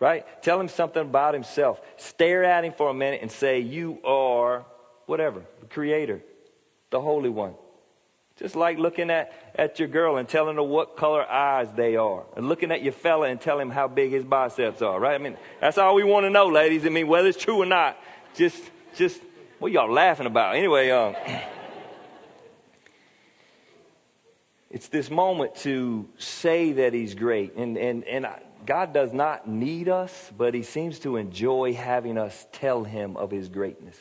[0.00, 0.24] Right?
[0.42, 1.82] Tell him something about himself.
[1.98, 4.64] Stare at him for a minute and say, you are
[5.04, 6.22] whatever, the creator,
[6.88, 7.52] the Holy One.
[8.36, 12.24] Just like looking at, at your girl and telling her what color eyes they are.
[12.38, 15.14] And looking at your fella and telling him how big his biceps are, right?
[15.14, 16.86] I mean, that's all we want to know, ladies.
[16.86, 17.98] I mean, whether it's true or not,
[18.34, 18.62] just,
[18.96, 19.20] just,
[19.58, 20.56] what y'all laughing about?
[20.56, 21.14] Anyway, um,
[24.70, 27.54] it's this moment to say that he's great.
[27.56, 28.26] And, and, and
[28.64, 33.30] God does not need us, but he seems to enjoy having us tell him of
[33.30, 33.96] his greatness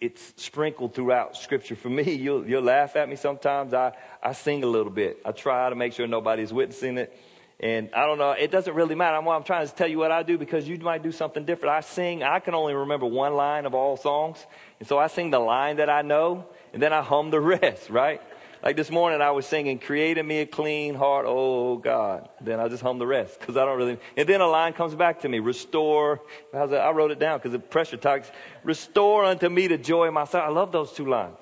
[0.00, 1.76] it's sprinkled throughout Scripture.
[1.76, 3.74] For me, you'll, you'll laugh at me sometimes.
[3.74, 5.20] I, I sing a little bit.
[5.24, 7.16] I try to make sure nobody's witnessing it.
[7.60, 9.16] And I don't know, it doesn't really matter.
[9.16, 11.74] I'm, I'm trying to tell you what I do because you might do something different.
[11.74, 14.46] I sing, I can only remember one line of all songs.
[14.78, 17.90] And so I sing the line that I know, and then I hum the rest,
[17.90, 18.22] right?
[18.62, 22.28] Like this morning, I was singing, Create in me a clean heart, oh God.
[22.40, 23.98] Then I just hum the rest because I don't really.
[24.16, 26.20] And then a line comes back to me, Restore.
[26.52, 28.30] I wrote it down because the pressure talks.
[28.64, 30.50] Restore unto me the joy of my salvation.
[30.50, 31.36] I love those two lines.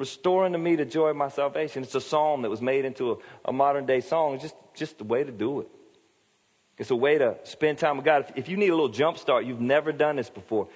[0.00, 1.82] Restore unto me the joy of my salvation.
[1.82, 4.32] It's a psalm that was made into a, a modern day song.
[4.32, 5.68] It's just, just the way to do it.
[6.78, 8.24] It's a way to spend time with God.
[8.30, 10.68] If, if you need a little jump start, you've never done this before,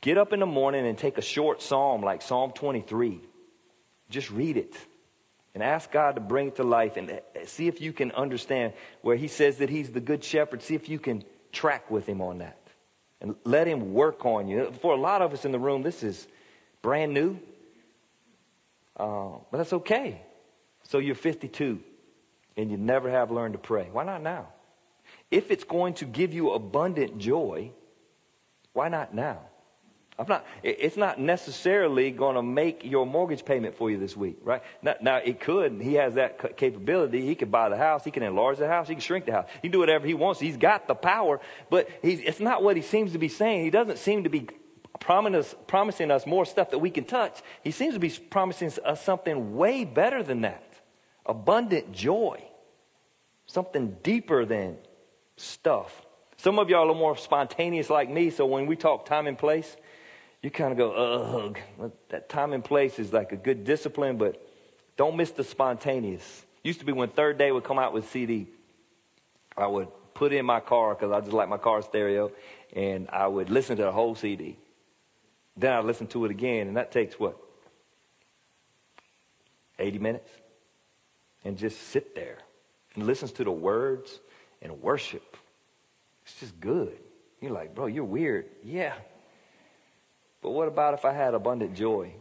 [0.00, 3.20] get up in the morning and take a short psalm like Psalm 23.
[4.10, 4.76] Just read it
[5.54, 8.74] and ask God to bring it to life and uh, see if you can understand
[9.02, 10.62] where He says that He's the good shepherd.
[10.62, 12.60] See if you can track with Him on that
[13.20, 14.70] and let Him work on you.
[14.80, 16.28] For a lot of us in the room, this is
[16.80, 17.40] brand new,
[18.98, 20.22] uh, but that's okay.
[20.82, 21.80] So you're 52
[22.56, 23.88] and you never have learned to pray.
[23.92, 24.48] Why not now?
[25.30, 27.72] If it's going to give you abundant joy,
[28.72, 29.40] why not now?
[30.18, 34.38] I'm not, it's not necessarily going to make your mortgage payment for you this week,
[34.42, 34.62] right?
[34.82, 35.80] Now, now, it could.
[35.80, 37.24] He has that capability.
[37.24, 38.02] He could buy the house.
[38.02, 38.88] He can enlarge the house.
[38.88, 39.46] He can shrink the house.
[39.54, 40.40] He can do whatever he wants.
[40.40, 43.62] He's got the power, but it's not what he seems to be saying.
[43.62, 44.48] He doesn't seem to be
[45.00, 47.40] promising us, more stuff that we can touch.
[47.62, 50.64] He seems to be promising us something way better than that.
[51.26, 52.42] Abundant joy.
[53.46, 54.76] Something deeper than
[55.36, 56.04] stuff.
[56.36, 59.76] Some of y'all are more spontaneous like me, so when we talk time and place,
[60.42, 61.58] you kind of go, ugh.
[62.10, 64.40] That time and place is like a good discipline, but
[64.96, 66.44] don't miss the spontaneous.
[66.62, 68.48] Used to be when Third Day would come out with CD,
[69.56, 72.30] I would put in my car because I just like my car stereo,
[72.74, 74.58] and I would listen to the whole CD.
[75.58, 77.36] Then I'd listen to it again, and that takes what?
[79.78, 80.30] 80 minutes?
[81.44, 82.38] And just sit there
[82.94, 84.20] and listens to the words
[84.62, 85.36] and worship.
[86.24, 86.98] It's just good.
[87.40, 88.46] You're like, bro, you're weird.
[88.62, 88.94] Yeah,
[90.42, 92.12] but what about if I had abundant joy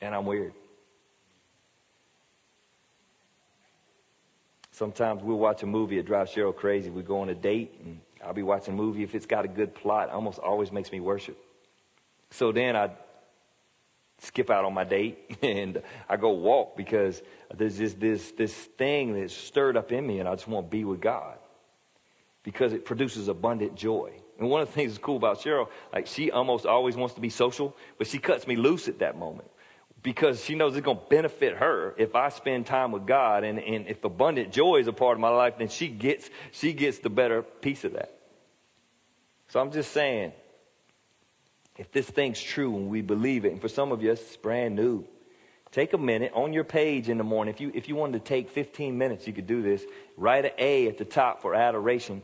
[0.00, 0.52] and I'm weird?
[4.70, 6.90] Sometimes we'll watch a movie, it drives Cheryl crazy.
[6.90, 9.02] We go on a date and I'll be watching a movie.
[9.02, 11.38] If it's got a good plot, it almost always makes me worship.
[12.30, 12.90] So then I
[14.18, 17.22] skip out on my date and I go walk because
[17.54, 20.70] there's just this, this thing that's stirred up in me and I just want to
[20.70, 21.38] be with God
[22.42, 24.12] because it produces abundant joy.
[24.38, 27.20] And one of the things that's cool about Cheryl, like she almost always wants to
[27.20, 29.48] be social, but she cuts me loose at that moment
[30.02, 33.42] because she knows it's going to benefit her if I spend time with God.
[33.44, 36.72] And, and if abundant joy is a part of my life, then she gets, she
[36.72, 38.16] gets the better piece of that.
[39.48, 40.32] So I'm just saying,
[41.78, 44.76] if this thing's true and we believe it, and for some of you, it's brand
[44.76, 45.04] new,
[45.72, 47.54] take a minute on your page in the morning.
[47.54, 49.84] If you, if you wanted to take 15 minutes, you could do this.
[50.16, 52.22] Write an A at the top for adoration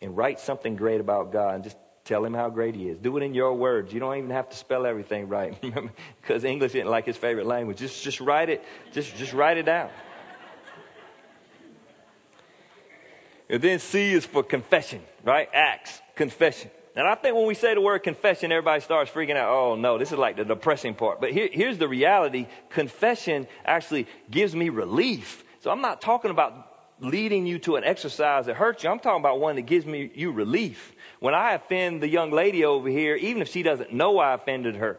[0.00, 2.96] and write something great about God and just tell him how great he is.
[2.96, 3.92] Do it in your words.
[3.92, 5.60] You don't even have to spell everything right
[6.22, 7.76] because English isn't like his favorite language.
[7.76, 8.64] Just, just write it.
[8.92, 9.90] Just, just write it down.
[13.50, 15.50] and then C is for confession, right?
[15.52, 16.70] Acts, confession.
[16.98, 19.48] And I think when we say the word confession, everybody starts freaking out.
[19.48, 21.20] Oh, no, this is like the depressing part.
[21.20, 25.44] But here, here's the reality confession actually gives me relief.
[25.60, 28.90] So I'm not talking about leading you to an exercise that hurts you.
[28.90, 30.92] I'm talking about one that gives me you relief.
[31.20, 34.74] When I offend the young lady over here, even if she doesn't know I offended
[34.74, 34.98] her.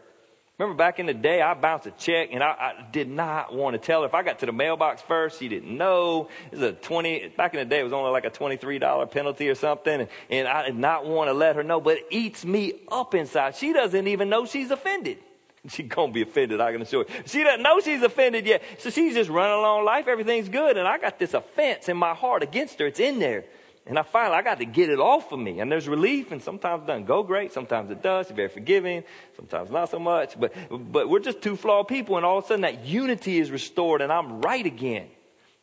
[0.60, 3.72] Remember back in the day, I bounced a check and I, I did not want
[3.72, 4.06] to tell her.
[4.06, 6.28] If I got to the mailbox first, she didn't know.
[6.52, 9.48] It was a 20, back in the day, it was only like a $23 penalty
[9.48, 10.02] or something.
[10.02, 13.14] And, and I did not want to let her know, but it eats me up
[13.14, 13.56] inside.
[13.56, 15.16] She doesn't even know she's offended.
[15.70, 17.14] She's gonna be offended, I can assure you.
[17.24, 18.62] She doesn't know she's offended yet.
[18.78, 22.14] So she's just running along life, everything's good, and I got this offense in my
[22.14, 22.86] heart against her.
[22.86, 23.44] It's in there.
[23.90, 25.58] And I finally, I got to get it off of me.
[25.58, 27.52] And there's relief, and sometimes it doesn't go great.
[27.52, 28.28] Sometimes it does.
[28.28, 29.02] You're very forgiving.
[29.34, 30.38] Sometimes not so much.
[30.38, 33.50] But, but we're just two flawed people, and all of a sudden that unity is
[33.50, 35.08] restored, and I'm right again.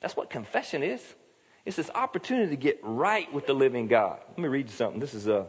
[0.01, 1.01] That's what confession is.
[1.65, 4.19] It's this opportunity to get right with the living God.
[4.27, 4.99] Let me read you something.
[4.99, 5.45] This is uh,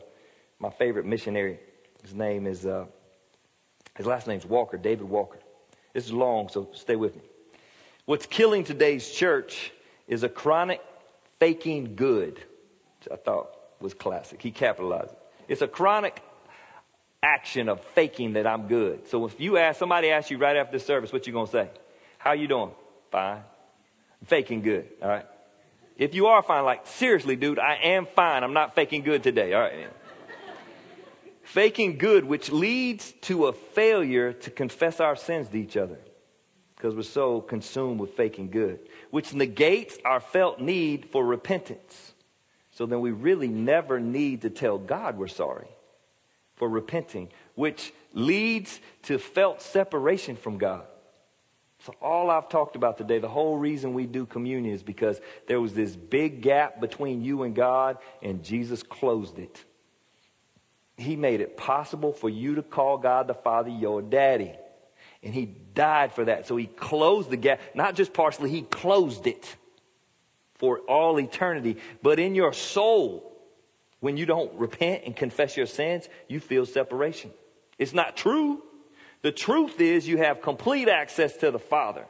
[0.61, 1.59] my favorite missionary.
[2.03, 2.87] His name is, uh,
[3.97, 5.41] his last name's Walker, David Walker.
[5.95, 7.23] This is long, so stay with me.
[8.05, 9.73] What's killing today's church
[10.07, 10.81] is a chronic
[11.41, 12.41] faking good,
[12.99, 14.43] which I thought was classic.
[14.43, 15.19] He capitalized it.
[15.49, 16.23] It's a chronic
[17.23, 19.09] action of faking that I'm good.
[19.09, 21.71] So if you ask somebody asks you right after the service, what you gonna say?
[22.19, 22.71] How you doing?
[23.11, 23.43] Fine.
[24.27, 24.89] faking good.
[25.03, 25.27] All right.
[25.97, 28.45] If you are fine, like seriously, dude, I am fine.
[28.45, 29.55] I'm not faking good today.
[29.55, 29.91] All right.
[31.43, 35.99] faking good, which leads to a failure to confess our sins to each other
[36.77, 38.79] because we're so consumed with faking good,
[39.11, 42.13] which negates our felt need for repentance.
[42.79, 45.67] So then we really never need to tell God we're sorry
[46.55, 50.85] for repenting, which leads to felt separation from God.
[51.81, 55.61] So, all I've talked about today, the whole reason we do communion is because there
[55.61, 59.65] was this big gap between you and God, and Jesus closed it.
[60.97, 64.53] He made it possible for you to call God the Father your daddy.
[65.25, 66.47] And he died for that.
[66.47, 69.57] So he closed the gap, not just partially, he closed it
[70.59, 71.79] for all eternity.
[72.03, 73.37] But in your soul,
[74.01, 77.31] when you don't repent and confess your sins, you feel separation.
[77.79, 78.63] It's not true.
[79.23, 82.05] The truth is you have complete access to the Father.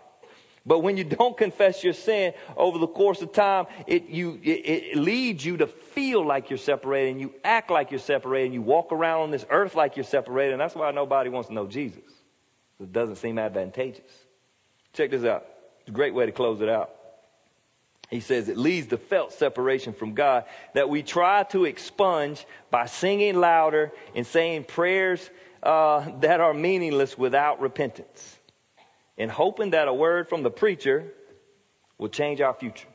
[0.67, 4.49] But when you don't confess your sin over the course of time, it, you, it,
[4.49, 8.55] it, leads you to feel like you're separated and you act like you're separated and
[8.55, 10.53] you walk around on this earth like you're separated.
[10.53, 12.03] And that's why nobody wants to know Jesus.
[12.79, 14.11] It doesn't seem advantageous.
[14.93, 15.47] Check this out.
[15.81, 16.98] It's a great way to close it out.
[18.09, 20.44] He says it leads to felt separation from God
[20.75, 25.29] that we try to expunge by singing louder and saying prayers
[25.62, 28.38] uh, that are meaningless without repentance
[29.18, 31.12] and hoping that a word from the preacher
[31.99, 32.88] will change our future.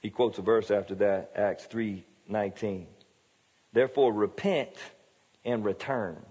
[0.00, 2.86] He quotes a verse after that, Acts 3:19.
[3.72, 4.76] Therefore repent
[5.44, 6.24] and return.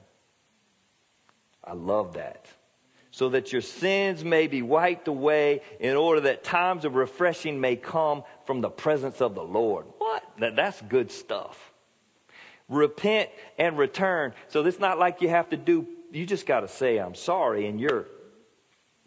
[1.64, 2.48] I love that.
[3.12, 7.76] So that your sins may be wiped away in order that times of refreshing may
[7.76, 9.88] come from the presence of the Lord.
[9.98, 10.24] What?
[10.38, 11.72] That's good stuff.
[12.68, 14.34] Repent and return.
[14.48, 17.66] So it's not like you have to do, you just got to say, I'm sorry,
[17.66, 18.06] and you're,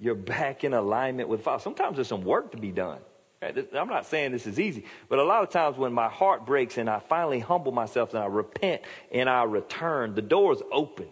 [0.00, 1.62] you're back in alignment with Father.
[1.62, 2.98] Sometimes there's some work to be done.
[3.40, 6.78] I'm not saying this is easy, but a lot of times when my heart breaks
[6.78, 11.08] and I finally humble myself and I repent and I return, the door is open.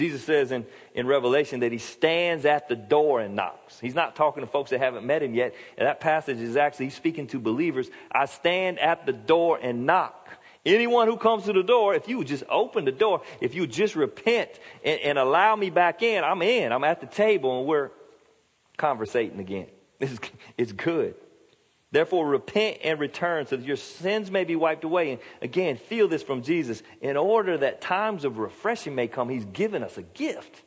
[0.00, 3.78] Jesus says in, in Revelation that he stands at the door and knocks.
[3.78, 5.54] He's not talking to folks that haven't met him yet.
[5.76, 7.90] And that passage is actually speaking to believers.
[8.10, 10.30] I stand at the door and knock.
[10.64, 13.94] Anyone who comes to the door, if you just open the door, if you just
[13.94, 14.48] repent
[14.82, 16.72] and, and allow me back in, I'm in.
[16.72, 17.90] I'm at the table and we're
[18.78, 19.66] conversating again.
[20.00, 20.18] It's,
[20.56, 21.14] it's good.
[21.92, 25.10] Therefore, repent and return so that your sins may be wiped away.
[25.12, 26.82] And again, feel this from Jesus.
[27.00, 30.62] In order that times of refreshing may come, He's given us a gift.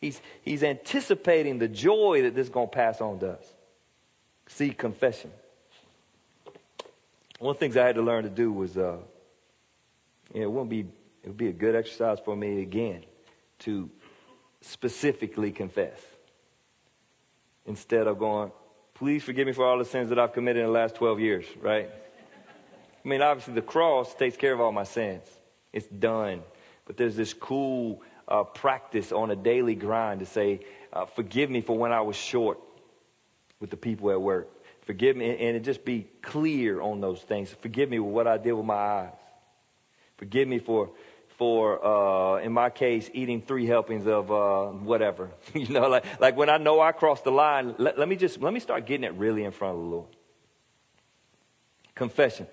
[0.00, 3.54] He's, he's anticipating the joy that this is going to pass on to us.
[4.46, 5.30] See, confession.
[7.38, 8.98] One of the things I had to learn to do was, uh,
[10.32, 13.04] you know, it won't be, it would be a good exercise for me again
[13.60, 13.90] to
[14.60, 16.00] specifically confess
[17.66, 18.50] instead of going,
[18.98, 21.46] please forgive me for all the sins that I've committed in the last 12 years,
[21.60, 21.88] right?
[23.04, 25.22] I mean, obviously, the cross takes care of all my sins,
[25.72, 26.42] it's done.
[26.84, 30.60] But there's this cool uh, practice on a daily grind to say,
[30.92, 32.58] uh, forgive me for when I was short
[33.60, 34.48] with the people at work.
[34.82, 37.50] Forgive me, and it just be clear on those things.
[37.60, 39.12] Forgive me for what I did with my eyes.
[40.16, 40.90] Forgive me for
[41.38, 45.30] for, uh, in my case, eating three helpings of uh, whatever.
[45.54, 48.42] you know, like, like when I know I crossed the line, let, let me just,
[48.42, 50.08] let me start getting it really in front of the Lord.
[51.94, 52.48] Confession.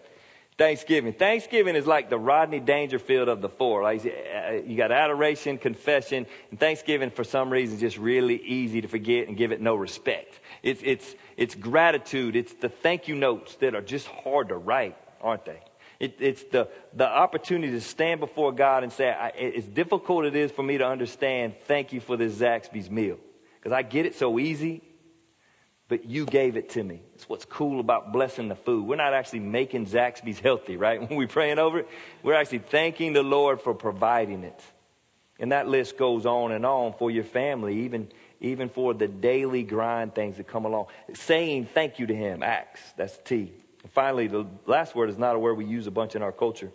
[0.58, 1.14] Thanksgiving.
[1.14, 3.84] Thanksgiving is like the Rodney Dangerfield of the four.
[3.84, 8.82] Like uh, you got adoration, confession, and Thanksgiving for some reason is just really easy
[8.82, 10.40] to forget and give it no respect.
[10.64, 12.36] It's, it's, it's gratitude.
[12.36, 15.60] It's the thank you notes that are just hard to write, aren't they?
[16.00, 20.36] It, it's the, the opportunity to stand before God and say, I, as difficult it
[20.36, 23.18] is for me to understand, thank you for this Zaxby's meal.
[23.58, 24.84] Because I get it so easy,
[25.88, 27.02] but you gave it to me.
[27.14, 28.86] It's what's cool about blessing the food.
[28.86, 31.00] We're not actually making Zaxby's healthy, right?
[31.00, 31.90] When we're praying over it,
[32.24, 34.62] we're actually thanking the Lord for providing it.
[35.40, 39.64] And that list goes on and on for your family, even, even for the daily
[39.64, 40.88] grind things that come along.
[41.14, 43.52] Saying thank you to Him, acts, that's T.
[43.86, 46.32] And finally, the last word is not a word we use a bunch in our
[46.32, 46.72] culture,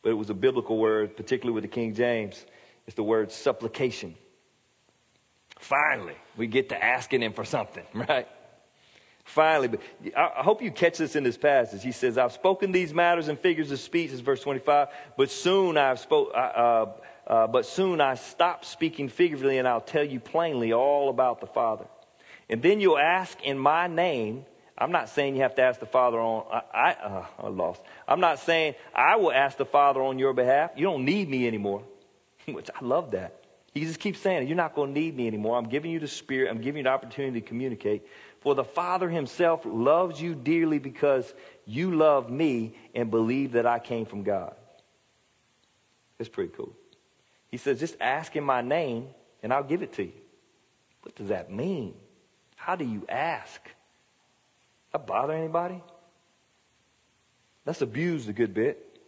[0.00, 2.46] but it was a biblical word, particularly with the King James.
[2.86, 4.14] It's the word supplication.
[5.58, 8.26] Finally, we get to asking Him for something, right?
[9.24, 9.80] Finally, but
[10.16, 11.82] I hope you catch this in this passage.
[11.82, 14.88] He says, I've spoken these matters in figures of speech, is verse 25,
[15.18, 16.86] but soon I've spoke, uh,
[17.26, 21.46] uh, but soon I stop speaking figuratively and I'll tell you plainly all about the
[21.46, 21.84] Father.
[22.48, 24.46] And then you'll ask in my name.
[24.78, 27.80] I'm not saying you have to ask the Father on, I, I, uh, I lost.
[28.06, 30.72] I'm not saying I will ask the Father on your behalf.
[30.76, 31.82] You don't need me anymore,
[32.46, 33.42] which I love that.
[33.72, 35.58] He just keeps saying, You're not going to need me anymore.
[35.58, 36.50] I'm giving you the Spirit.
[36.50, 38.06] I'm giving you the opportunity to communicate.
[38.40, 41.32] For the Father Himself loves you dearly because
[41.66, 44.54] you love me and believe that I came from God.
[46.18, 46.72] It's pretty cool.
[47.50, 49.08] He says, just ask in my name
[49.42, 50.12] and I'll give it to you.
[51.02, 51.94] What does that mean?
[52.56, 53.60] How do you ask?
[54.96, 55.82] That bother anybody?
[57.66, 58.98] That's abused a good bit.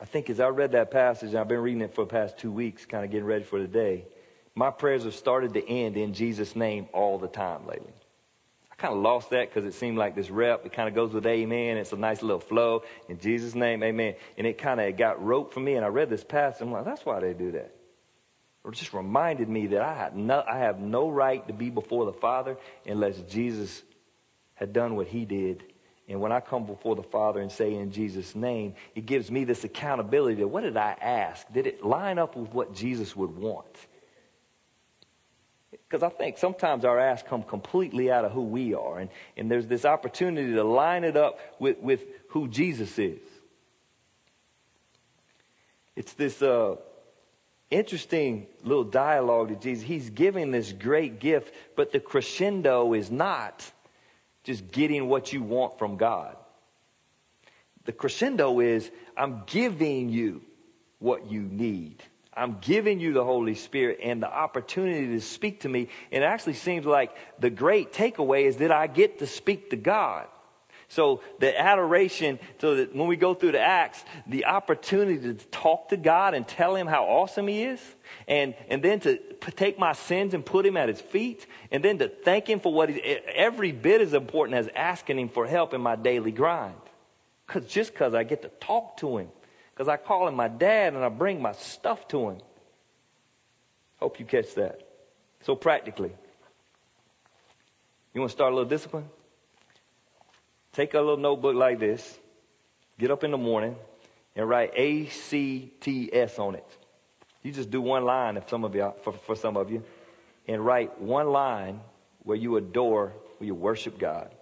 [0.00, 2.38] I think as I read that passage, and I've been reading it for the past
[2.38, 4.04] two weeks, kind of getting ready for the day.
[4.54, 7.92] My prayers have started to end in Jesus' name all the time lately
[8.70, 11.12] I kind of lost that because it seemed like this rep, it kind of goes
[11.12, 11.76] with amen.
[11.76, 12.84] It's a nice little flow.
[13.08, 14.14] In Jesus' name, amen.
[14.38, 15.74] And it kind of got rope for me.
[15.74, 16.62] And I read this passage.
[16.62, 17.74] I'm like, that's why they do that.
[18.64, 22.12] It just reminded me that I, no, I have no right to be before the
[22.12, 22.56] Father
[22.86, 23.82] unless Jesus
[24.54, 25.62] had done what he did.
[26.08, 29.44] And when I come before the Father and say in Jesus' name, it gives me
[29.44, 31.50] this accountability that what did I ask?
[31.52, 33.86] Did it line up with what Jesus would want?
[35.70, 38.98] Because I think sometimes our asks come completely out of who we are.
[38.98, 43.20] And, and there's this opportunity to line it up with, with who Jesus is.
[45.94, 46.76] It's this uh,
[47.70, 49.84] interesting little dialogue to Jesus.
[49.84, 53.70] He's giving this great gift, but the crescendo is not
[54.44, 56.36] just getting what you want from God.
[57.84, 60.42] The crescendo is, I'm giving you
[60.98, 62.02] what you need.
[62.34, 65.88] I'm giving you the Holy Spirit and the opportunity to speak to me.
[66.10, 69.76] And it actually seems like the great takeaway is that I get to speak to
[69.76, 70.26] God.
[70.92, 75.88] So the adoration, so that when we go through the Acts, the opportunity to talk
[75.88, 77.80] to God and tell Him how awesome He is,
[78.28, 79.16] and, and then to
[79.56, 82.72] take my sins and put Him at His feet, and then to thank Him for
[82.72, 83.00] what He's,
[83.34, 86.76] every bit as important as asking Him for help in my daily grind.
[87.46, 89.28] Cause just because I get to talk to Him
[89.74, 92.38] because I call him my dad and I bring my stuff to him.
[93.98, 94.80] Hope you catch that.
[95.42, 96.12] So, practically,
[98.14, 99.08] you want to start a little discipline?
[100.72, 102.18] Take a little notebook like this,
[102.98, 103.76] get up in the morning,
[104.34, 106.66] and write A C T S on it.
[107.42, 109.82] You just do one line if some of you, for, for some of you,
[110.46, 111.80] and write one line
[112.22, 114.34] where you adore, where you worship God.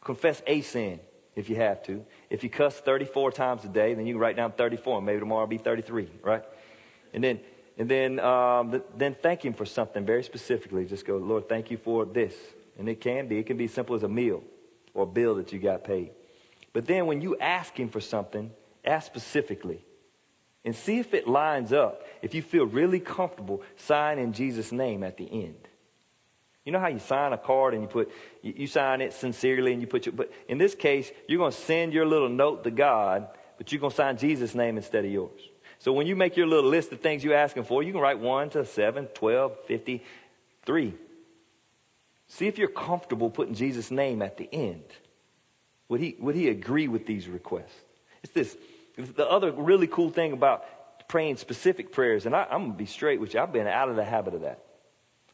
[0.00, 1.00] Confess a sin
[1.36, 2.04] if you have to.
[2.30, 5.02] If you cuss 34 times a day, then you can write down 34.
[5.02, 6.42] Maybe tomorrow will be 33, right?
[7.12, 7.40] And then,
[7.76, 10.84] and then, um, then thank Him for something very specifically.
[10.86, 12.34] Just go, Lord, thank you for this.
[12.78, 14.42] And it can be, it can be as simple as a meal
[14.94, 16.10] or a bill that you got paid.
[16.72, 18.52] But then when you ask Him for something,
[18.84, 19.84] ask specifically.
[20.64, 22.02] And see if it lines up.
[22.20, 25.56] If you feel really comfortable, sign in Jesus' name at the end.
[26.64, 28.12] You know how you sign a card and you put,
[28.42, 31.56] you, sign it sincerely and you put your, but in this case, you're going to
[31.56, 35.10] send your little note to God, but you're going to sign Jesus' name instead of
[35.10, 35.40] yours.
[35.78, 38.18] So when you make your little list of things you're asking for, you can write
[38.18, 40.04] 1 to 7, 12, 50,
[40.66, 40.94] 3.
[42.28, 44.84] See if you're comfortable putting Jesus' name at the end.
[45.88, 47.74] Would he, would he agree with these requests?
[48.22, 48.56] It's this.
[48.96, 52.86] The other really cool thing about praying specific prayers, and I, I'm going to be
[52.86, 54.62] straight with you, I've been out of the habit of that.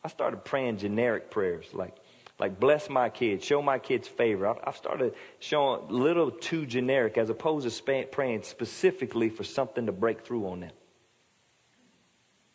[0.04, 1.96] I started praying generic prayers like,
[2.38, 4.46] like bless my kids, show my kids favor.
[4.46, 9.42] I've, I've started showing a little too generic as opposed to sp- praying specifically for
[9.44, 10.72] something to break through on them.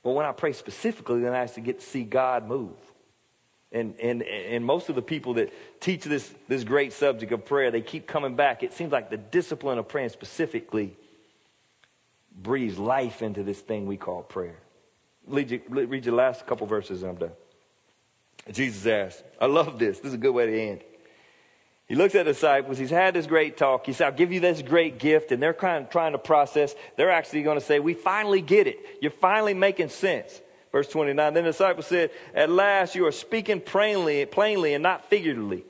[0.03, 2.77] But when I pray specifically, then I actually get to see God move.
[3.71, 7.69] And, and, and most of the people that teach this, this great subject of prayer,
[7.69, 8.63] they keep coming back.
[8.63, 10.95] It seems like the discipline of praying specifically
[12.35, 14.59] breathes life into this thing we call prayer
[15.29, 17.31] read you, read your last couple verses and I'm done.
[18.51, 19.99] Jesus asked, I love this.
[19.99, 20.81] This is a good way to end.
[21.87, 22.77] He looks at the disciples.
[22.77, 23.85] He's had this great talk.
[23.85, 25.31] He said, I'll give you this great gift.
[25.31, 26.75] And they're kind of trying to process.
[26.97, 28.77] They're actually going to say, We finally get it.
[29.01, 30.39] You're finally making sense.
[30.71, 31.33] Verse 29.
[31.33, 35.65] Then the disciples said, At last you are speaking plainly, plainly and not figuratively.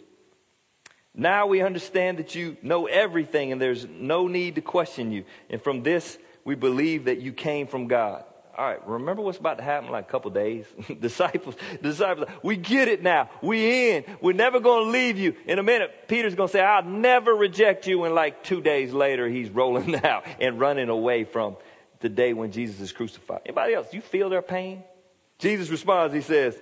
[1.16, 5.26] Now we understand that you know everything and there's no need to question you.
[5.50, 8.24] And from this we believe that you came from God.
[8.58, 10.66] All right, remember what's about to happen like a couple days?
[11.00, 13.30] disciples, disciples, we get it now.
[13.41, 14.04] We in.
[14.20, 15.34] We're never going to leave you.
[15.45, 18.04] In a minute, Peter's going to say, I'll never reject you.
[18.04, 21.56] And like two days later, he's rolling out and running away from
[22.00, 23.41] the day when Jesus is crucified.
[23.45, 24.84] Anybody else, you feel their pain?
[25.38, 26.60] Jesus responds, he says,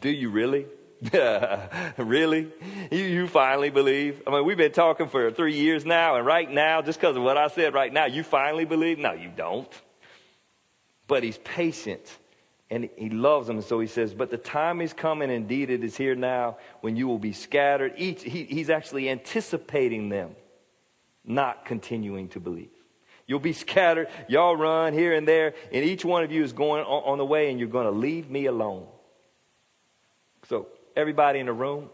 [0.00, 0.66] do you really?
[1.98, 2.48] really?
[2.90, 4.22] You, you finally believe?
[4.26, 7.22] I mean, we've been talking for three years now, and right now, just because of
[7.22, 8.98] what I said right now, you finally believe?
[8.98, 9.70] No, you don't.
[11.06, 12.18] But he's patient
[12.70, 13.60] and he loves them.
[13.62, 17.06] So he says, But the time is coming, indeed it is here now, when you
[17.06, 17.94] will be scattered.
[17.96, 20.34] Each, he, he's actually anticipating them
[21.24, 22.70] not continuing to believe.
[23.26, 24.08] You'll be scattered.
[24.28, 27.26] Y'all run here and there, and each one of you is going on, on the
[27.26, 28.86] way, and you're going to leave me alone.
[30.48, 31.90] So, everybody in the room,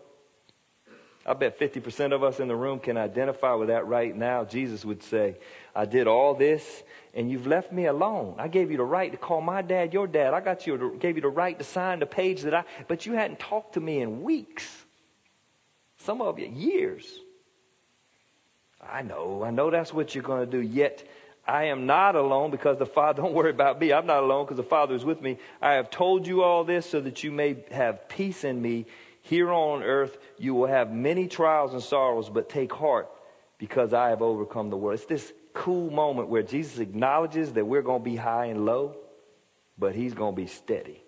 [1.25, 4.45] I bet 50% of us in the room can identify with that right now.
[4.45, 5.37] Jesus would say,
[5.75, 6.83] I did all this
[7.15, 8.35] and you've left me alone.
[8.39, 10.35] I gave you the right to call my dad your dad.
[10.35, 13.13] I got you, gave you the right to sign the page that I, but you
[13.13, 14.67] hadn't talked to me in weeks.
[15.99, 17.07] Some of you, years.
[18.81, 20.61] I know, I know that's what you're going to do.
[20.61, 21.07] Yet,
[21.47, 23.93] I am not alone because the Father, don't worry about me.
[23.93, 25.39] I'm not alone because the Father is with me.
[25.61, 28.87] I have told you all this so that you may have peace in me.
[29.25, 33.09] Here on earth, you will have many trials and sorrows, but take heart
[33.59, 34.99] because I have overcome the world.
[34.99, 38.97] It's this cool moment where Jesus acknowledges that we're going to be high and low,
[39.79, 41.05] but he's going to be steady.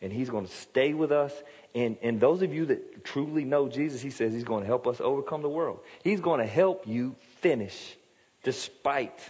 [0.00, 1.32] And he's going to stay with us.
[1.74, 4.86] And, and those of you that truly know Jesus, he says he's going to help
[4.86, 5.80] us overcome the world.
[6.04, 7.96] He's going to help you finish
[8.42, 9.20] despite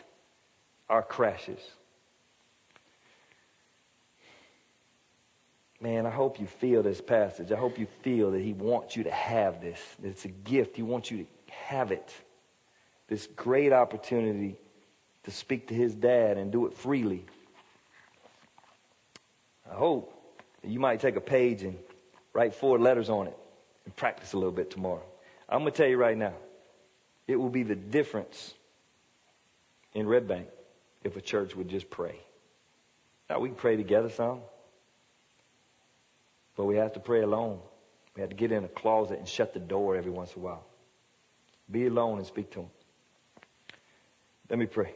[0.89, 1.61] our crashes.
[5.81, 7.53] Man, I hope you feel this passage.
[7.53, 10.77] I hope you feel that he wants you to have this, it's a gift.
[10.77, 12.13] He wants you to have it
[13.09, 14.57] this great opportunity
[15.25, 17.25] to speak to his dad and do it freely.
[19.71, 20.15] I hope
[20.63, 21.77] you might take a page and
[22.33, 23.37] write four letters on it
[23.85, 25.03] and practice a little bit tomorrow.
[25.49, 26.35] I'm going to tell you right now,
[27.27, 28.55] it will be the difference
[29.99, 30.49] in Red Bank
[31.03, 32.17] if a church would just pray.
[33.29, 34.41] Now, we can pray together some,
[36.57, 37.59] but we have to pray alone.
[38.15, 40.45] We have to get in a closet and shut the door every once in a
[40.45, 40.65] while.
[41.71, 42.71] Be alone and speak to him.
[44.49, 44.95] Let me pray.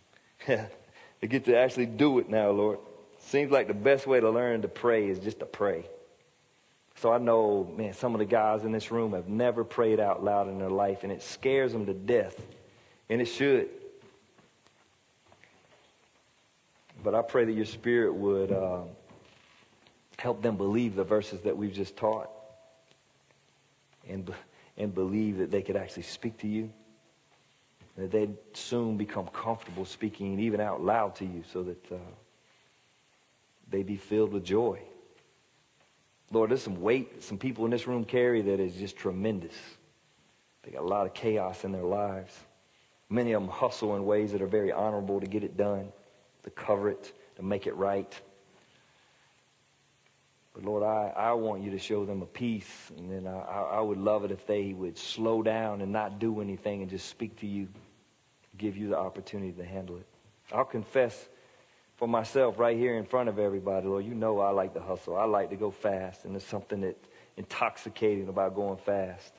[0.46, 2.78] to get to actually do it now, Lord.
[3.18, 5.86] Seems like the best way to learn to pray is just to pray.
[6.96, 10.22] So I know, man, some of the guys in this room have never prayed out
[10.22, 12.40] loud in their life, and it scares them to death.
[13.08, 13.68] And it should.
[17.02, 18.82] But I pray that your spirit would uh,
[20.18, 22.30] help them believe the verses that we've just taught
[24.08, 24.32] and,
[24.76, 26.70] and believe that they could actually speak to you
[28.00, 31.96] that they'd soon become comfortable speaking even out loud to you so that uh,
[33.68, 34.80] they be filled with joy.
[36.32, 39.54] Lord, there's some weight some people in this room carry that is just tremendous.
[40.62, 42.32] They got a lot of chaos in their lives.
[43.10, 45.92] Many of them hustle in ways that are very honorable to get it done,
[46.44, 48.20] to cover it, to make it right.
[50.54, 52.90] But Lord, I, I want you to show them a peace.
[52.96, 56.40] And then I, I would love it if they would slow down and not do
[56.40, 57.68] anything and just speak to you,
[58.58, 60.06] give you the opportunity to handle it.
[60.52, 61.28] I'll confess
[61.96, 65.16] for myself right here in front of everybody, Lord, you know I like to hustle.
[65.16, 66.24] I like to go fast.
[66.24, 66.96] And there's something that
[67.36, 69.32] intoxicating about going fast.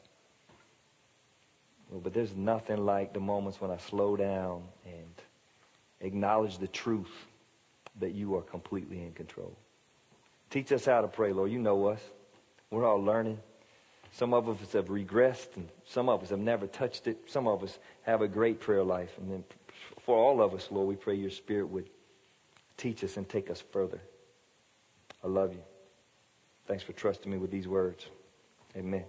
[1.91, 5.20] But there's nothing like the moments when I slow down and
[6.01, 7.11] acknowledge the truth
[7.99, 9.55] that you are completely in control.
[10.49, 11.51] Teach us how to pray, Lord.
[11.51, 12.01] You know us.
[12.69, 13.39] We're all learning.
[14.11, 17.17] Some of us have regressed, and some of us have never touched it.
[17.27, 19.17] Some of us have a great prayer life.
[19.17, 19.43] And then
[20.01, 21.89] for all of us, Lord, we pray your Spirit would
[22.75, 24.01] teach us and take us further.
[25.23, 25.61] I love you.
[26.67, 28.05] Thanks for trusting me with these words.
[28.75, 29.05] Amen.